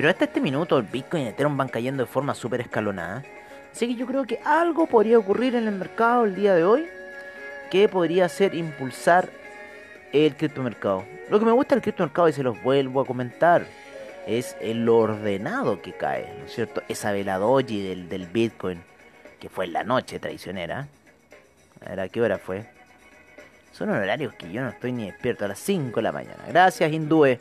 Pero 0.00 0.08
hasta 0.08 0.24
este 0.24 0.40
minuto 0.40 0.78
el 0.78 0.84
Bitcoin 0.84 1.24
y 1.24 1.26
Ethereum 1.26 1.58
van 1.58 1.68
cayendo 1.68 2.02
de 2.02 2.06
forma 2.06 2.34
súper 2.34 2.62
escalonada. 2.62 3.22
Así 3.70 3.86
que 3.86 3.96
yo 3.96 4.06
creo 4.06 4.24
que 4.24 4.40
algo 4.46 4.86
podría 4.86 5.18
ocurrir 5.18 5.54
en 5.54 5.68
el 5.68 5.74
mercado 5.74 6.24
el 6.24 6.34
día 6.34 6.54
de 6.54 6.64
hoy 6.64 6.86
que 7.70 7.86
podría 7.86 8.26
ser 8.30 8.54
impulsar 8.54 9.28
el 10.14 10.34
criptomercado. 10.36 11.04
Lo 11.28 11.38
que 11.38 11.44
me 11.44 11.52
gusta 11.52 11.74
del 11.74 11.82
criptomercado, 11.82 12.30
y 12.30 12.32
se 12.32 12.42
los 12.42 12.62
vuelvo 12.62 13.02
a 13.02 13.04
comentar, 13.04 13.66
es 14.26 14.56
el 14.62 14.88
ordenado 14.88 15.82
que 15.82 15.92
cae, 15.92 16.34
¿no 16.38 16.46
es 16.46 16.54
cierto? 16.54 16.82
Esa 16.88 17.12
vela 17.12 17.38
del, 17.38 18.08
del 18.08 18.26
Bitcoin, 18.26 18.82
que 19.38 19.50
fue 19.50 19.66
en 19.66 19.74
la 19.74 19.84
noche 19.84 20.18
traicionera 20.18 20.88
a 21.84 21.90
ver, 21.90 22.00
¿a 22.00 22.08
qué 22.08 22.22
hora 22.22 22.38
fue? 22.38 22.64
Son 23.72 23.90
horarios 23.90 24.32
que 24.32 24.50
yo 24.50 24.62
no 24.62 24.70
estoy 24.70 24.92
ni 24.92 25.10
despierto 25.10 25.44
a 25.44 25.48
las 25.48 25.58
5 25.58 25.96
de 25.96 26.02
la 26.02 26.12
mañana. 26.12 26.42
Gracias, 26.48 26.90
hindúes. 26.90 27.38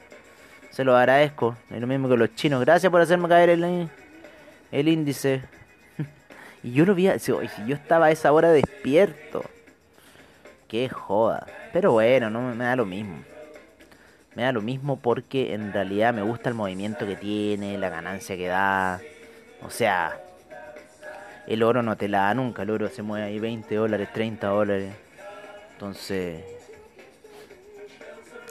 Se 0.70 0.84
lo 0.84 0.96
agradezco. 0.96 1.58
Es 1.70 1.80
lo 1.82 1.88
mismo 1.88 2.08
que 2.10 2.18
los 2.18 2.36
chinos. 2.36 2.62
Gracias 2.62 2.92
por 2.92 3.02
hacerme 3.02 3.28
caer 3.28 3.50
el, 3.50 3.90
el 4.72 4.88
índice. 4.88 5.42
y 6.64 6.72
yo 6.74 6.86
lo 6.86 6.96
vi. 6.96 7.10
Si 7.20 7.32
yo 7.32 7.76
estaba 7.76 8.08
a 8.08 8.12
esa 8.12 8.32
hora 8.32 8.52
despierto. 8.52 9.44
Qué 10.68 10.88
joda. 10.90 11.48
Pero 11.74 11.94
bueno, 11.94 12.30
no 12.30 12.42
me 12.54 12.64
da 12.64 12.76
lo 12.76 12.86
mismo. 12.86 13.18
Me 14.36 14.44
da 14.44 14.52
lo 14.52 14.62
mismo 14.62 15.00
porque 15.00 15.54
en 15.54 15.74
realidad 15.74 16.14
me 16.14 16.22
gusta 16.22 16.50
el 16.50 16.56
movimiento 16.56 17.06
que 17.06 17.16
tiene, 17.16 17.78
la 17.78 17.90
ganancia 17.90 18.38
que 18.38 18.48
da. 18.48 19.02
O 19.66 19.70
sea, 19.70 20.20
el 21.48 21.64
oro 21.64 21.82
no 21.82 21.98
te 21.98 22.08
la 22.08 22.20
da 22.20 22.34
nunca, 22.36 22.62
el 22.62 22.70
oro 22.70 22.88
se 22.90 23.02
mueve 23.02 23.26
ahí 23.26 23.40
20 23.40 23.74
dólares, 23.76 24.10
30 24.14 24.48
dólares. 24.48 24.94
Entonces, 25.74 26.44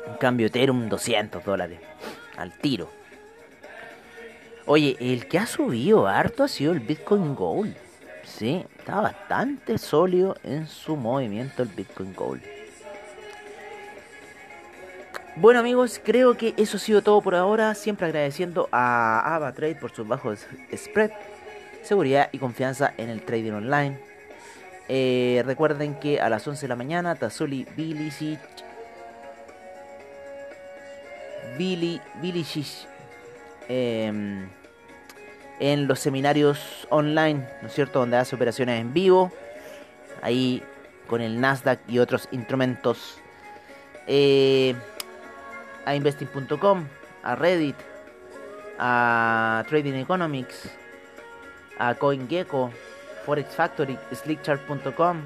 en 0.07 0.15
cambio 0.17 0.49
Ethereum 0.49 0.89
200 0.89 1.45
dólares, 1.45 1.79
al 2.39 2.53
tiro. 2.53 2.91
Oye, 4.67 4.97
el 5.01 5.29
que 5.29 5.39
ha 5.39 5.47
subido 5.47 6.07
harto 6.07 6.45
ha 6.45 6.49
sido 6.49 6.73
el 6.73 6.81
Bitcoin 6.81 7.35
Gold. 7.35 7.75
Sí, 8.25 8.65
está 8.79 9.01
bastante 9.01 9.79
sólido 9.79 10.37
en 10.45 10.67
su 10.67 10.97
movimiento 10.97 11.63
el 11.63 11.69
Bitcoin 11.69 12.15
Gold. 12.15 12.43
Bueno 15.37 15.61
amigos, 15.61 16.01
creo 16.05 16.37
que 16.37 16.53
eso 16.57 16.77
ha 16.77 16.81
sido 16.81 17.01
todo 17.01 17.21
por 17.23 17.35
ahora. 17.35 17.75
Siempre 17.75 18.07
agradeciendo 18.07 18.69
a 18.73 19.37
AvaTrade 19.37 19.77
por 19.77 19.93
sus 19.93 20.07
bajos 20.07 20.47
spread 20.75 21.13
seguridad 21.83 22.29
y 22.33 22.39
confianza 22.39 22.93
en 22.99 23.09
el 23.09 23.23
trading 23.23 23.53
online. 23.53 23.99
Eh, 24.89 25.43
recuerden 25.47 25.95
que 25.95 26.21
a 26.21 26.29
las 26.29 26.47
11 26.47 26.63
de 26.63 26.69
la 26.69 26.77
mañana 26.77 27.15
Tazuli 27.15 27.67
Bilicic 27.77 28.41
Billy 31.57 32.01
em, 33.69 34.49
en 35.61 35.89
los 35.89 36.01
seminarios 36.01 36.87
online, 36.91 37.47
¿no 37.63 37.69
es 37.69 37.75
cierto? 37.75 38.01
Donde 38.01 38.17
hace 38.17 38.37
operaciones 38.37 38.81
en 38.81 38.93
vivo, 38.93 39.33
ahí 40.23 40.63
con 41.07 41.21
el 41.21 41.41
Nasdaq 41.41 41.81
y 41.89 41.99
otros 41.99 42.29
instrumentos. 42.31 43.19
Eh, 44.07 44.75
a 45.85 45.95
investing.com, 45.95 46.87
a 47.23 47.35
Reddit, 47.35 47.77
a 48.79 49.65
Trading 49.69 49.95
Economics, 49.95 50.71
a 51.79 51.95
CoinGecko, 51.95 52.71
Forex 53.25 53.55
Factory, 53.55 53.99
Slickchart.com, 54.13 55.23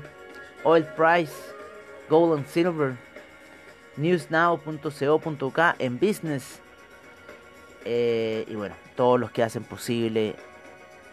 Oil 0.64 0.84
Price, 0.96 1.34
Gold 2.08 2.38
and 2.38 2.46
Silver, 2.46 2.96
newsnow.co.k 3.96 5.76
en 5.78 5.98
business 5.98 6.60
eh, 7.84 8.44
y 8.48 8.54
bueno, 8.54 8.74
todos 8.96 9.18
los 9.18 9.30
que 9.30 9.42
hacen 9.42 9.64
posible 9.64 10.36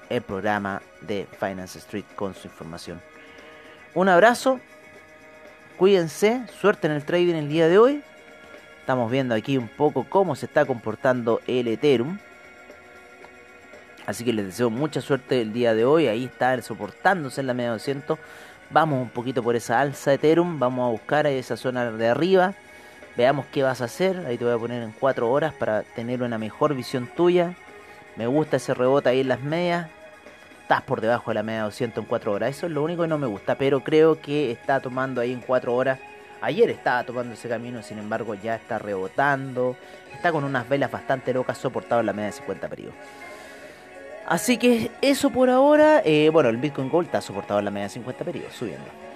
el 0.09 0.21
programa 0.21 0.81
de 1.01 1.27
Finance 1.39 1.79
Street 1.79 2.05
con 2.15 2.33
su 2.33 2.47
información. 2.47 3.01
Un 3.93 4.09
abrazo, 4.09 4.59
cuídense, 5.77 6.45
suerte 6.59 6.87
en 6.87 6.93
el 6.93 7.03
trading 7.03 7.35
el 7.35 7.49
día 7.49 7.67
de 7.67 7.77
hoy. 7.77 8.03
Estamos 8.79 9.11
viendo 9.11 9.35
aquí 9.35 9.57
un 9.57 9.67
poco 9.67 10.05
cómo 10.09 10.35
se 10.35 10.47
está 10.47 10.65
comportando 10.65 11.41
el 11.47 11.67
Ethereum. 11.67 12.17
Así 14.07 14.25
que 14.25 14.33
les 14.33 14.45
deseo 14.45 14.71
mucha 14.71 15.01
suerte 15.01 15.41
el 15.41 15.53
día 15.53 15.75
de 15.75 15.85
hoy. 15.85 16.07
Ahí 16.07 16.25
está 16.25 16.59
soportándose 16.63 17.41
en 17.41 17.47
la 17.47 17.53
media 17.53 17.71
200. 17.71 18.17
Vamos 18.71 19.01
un 19.01 19.09
poquito 19.09 19.43
por 19.43 19.55
esa 19.55 19.79
alza 19.79 20.09
de 20.09 20.15
Ethereum. 20.15 20.57
Vamos 20.57 20.87
a 20.87 20.91
buscar 20.91 21.27
esa 21.27 21.55
zona 21.55 21.91
de 21.91 22.07
arriba. 22.07 22.55
Veamos 23.19 23.47
qué 23.51 23.63
vas 23.63 23.81
a 23.81 23.83
hacer. 23.83 24.23
Ahí 24.25 24.37
te 24.37 24.45
voy 24.45 24.53
a 24.53 24.57
poner 24.57 24.81
en 24.81 24.93
4 24.93 25.29
horas 25.29 25.53
para 25.53 25.83
tener 25.83 26.23
una 26.23 26.37
mejor 26.37 26.73
visión 26.73 27.05
tuya. 27.05 27.53
Me 28.15 28.27
gusta 28.27 28.55
ese 28.55 28.73
rebote 28.73 29.09
ahí 29.09 29.19
en 29.19 29.27
las 29.27 29.41
medias. 29.41 29.89
Estás 30.61 30.83
por 30.83 31.01
debajo 31.01 31.29
de 31.29 31.35
la 31.35 31.43
media 31.43 31.63
200 31.63 32.01
en 32.01 32.07
4 32.07 32.31
horas. 32.31 32.51
Eso 32.51 32.67
es 32.67 32.71
lo 32.71 32.81
único 32.81 33.01
que 33.01 33.09
no 33.09 33.17
me 33.17 33.27
gusta. 33.27 33.55
Pero 33.55 33.83
creo 33.83 34.21
que 34.21 34.53
está 34.53 34.79
tomando 34.79 35.19
ahí 35.19 35.33
en 35.33 35.41
4 35.41 35.75
horas. 35.75 35.99
Ayer 36.39 36.69
estaba 36.69 37.03
tomando 37.03 37.33
ese 37.33 37.49
camino, 37.49 37.83
sin 37.83 37.99
embargo 37.99 38.35
ya 38.35 38.55
está 38.55 38.79
rebotando. 38.79 39.75
Está 40.13 40.31
con 40.31 40.45
unas 40.45 40.69
velas 40.69 40.89
bastante 40.89 41.33
locas 41.33 41.57
soportado 41.57 41.99
en 41.99 42.05
la 42.05 42.13
media 42.13 42.27
de 42.27 42.37
50 42.37 42.69
periodos. 42.69 42.95
Así 44.27 44.57
que 44.57 44.91
eso 45.01 45.29
por 45.29 45.49
ahora. 45.49 46.01
Eh, 46.05 46.29
bueno, 46.31 46.47
el 46.47 46.55
Bitcoin 46.55 46.89
Gold 46.89 47.07
está 47.07 47.19
soportado 47.19 47.59
en 47.59 47.65
la 47.65 47.71
media 47.71 47.87
de 47.87 47.95
50 47.95 48.23
periodos, 48.23 48.53
subiendo. 48.53 49.08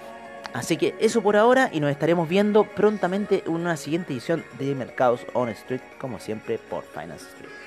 Así 0.54 0.76
que 0.76 0.94
eso 1.00 1.20
por 1.20 1.36
ahora 1.36 1.68
y 1.72 1.80
nos 1.80 1.90
estaremos 1.90 2.28
viendo 2.28 2.62
prontamente 2.62 3.42
en 3.44 3.52
una 3.52 3.76
siguiente 3.76 4.12
edición 4.12 4.44
de 4.56 4.76
Mercados 4.76 5.26
on 5.32 5.48
Street, 5.48 5.80
como 5.98 6.20
siempre 6.20 6.58
por 6.58 6.84
Finance 6.84 7.26
Street. 7.26 7.63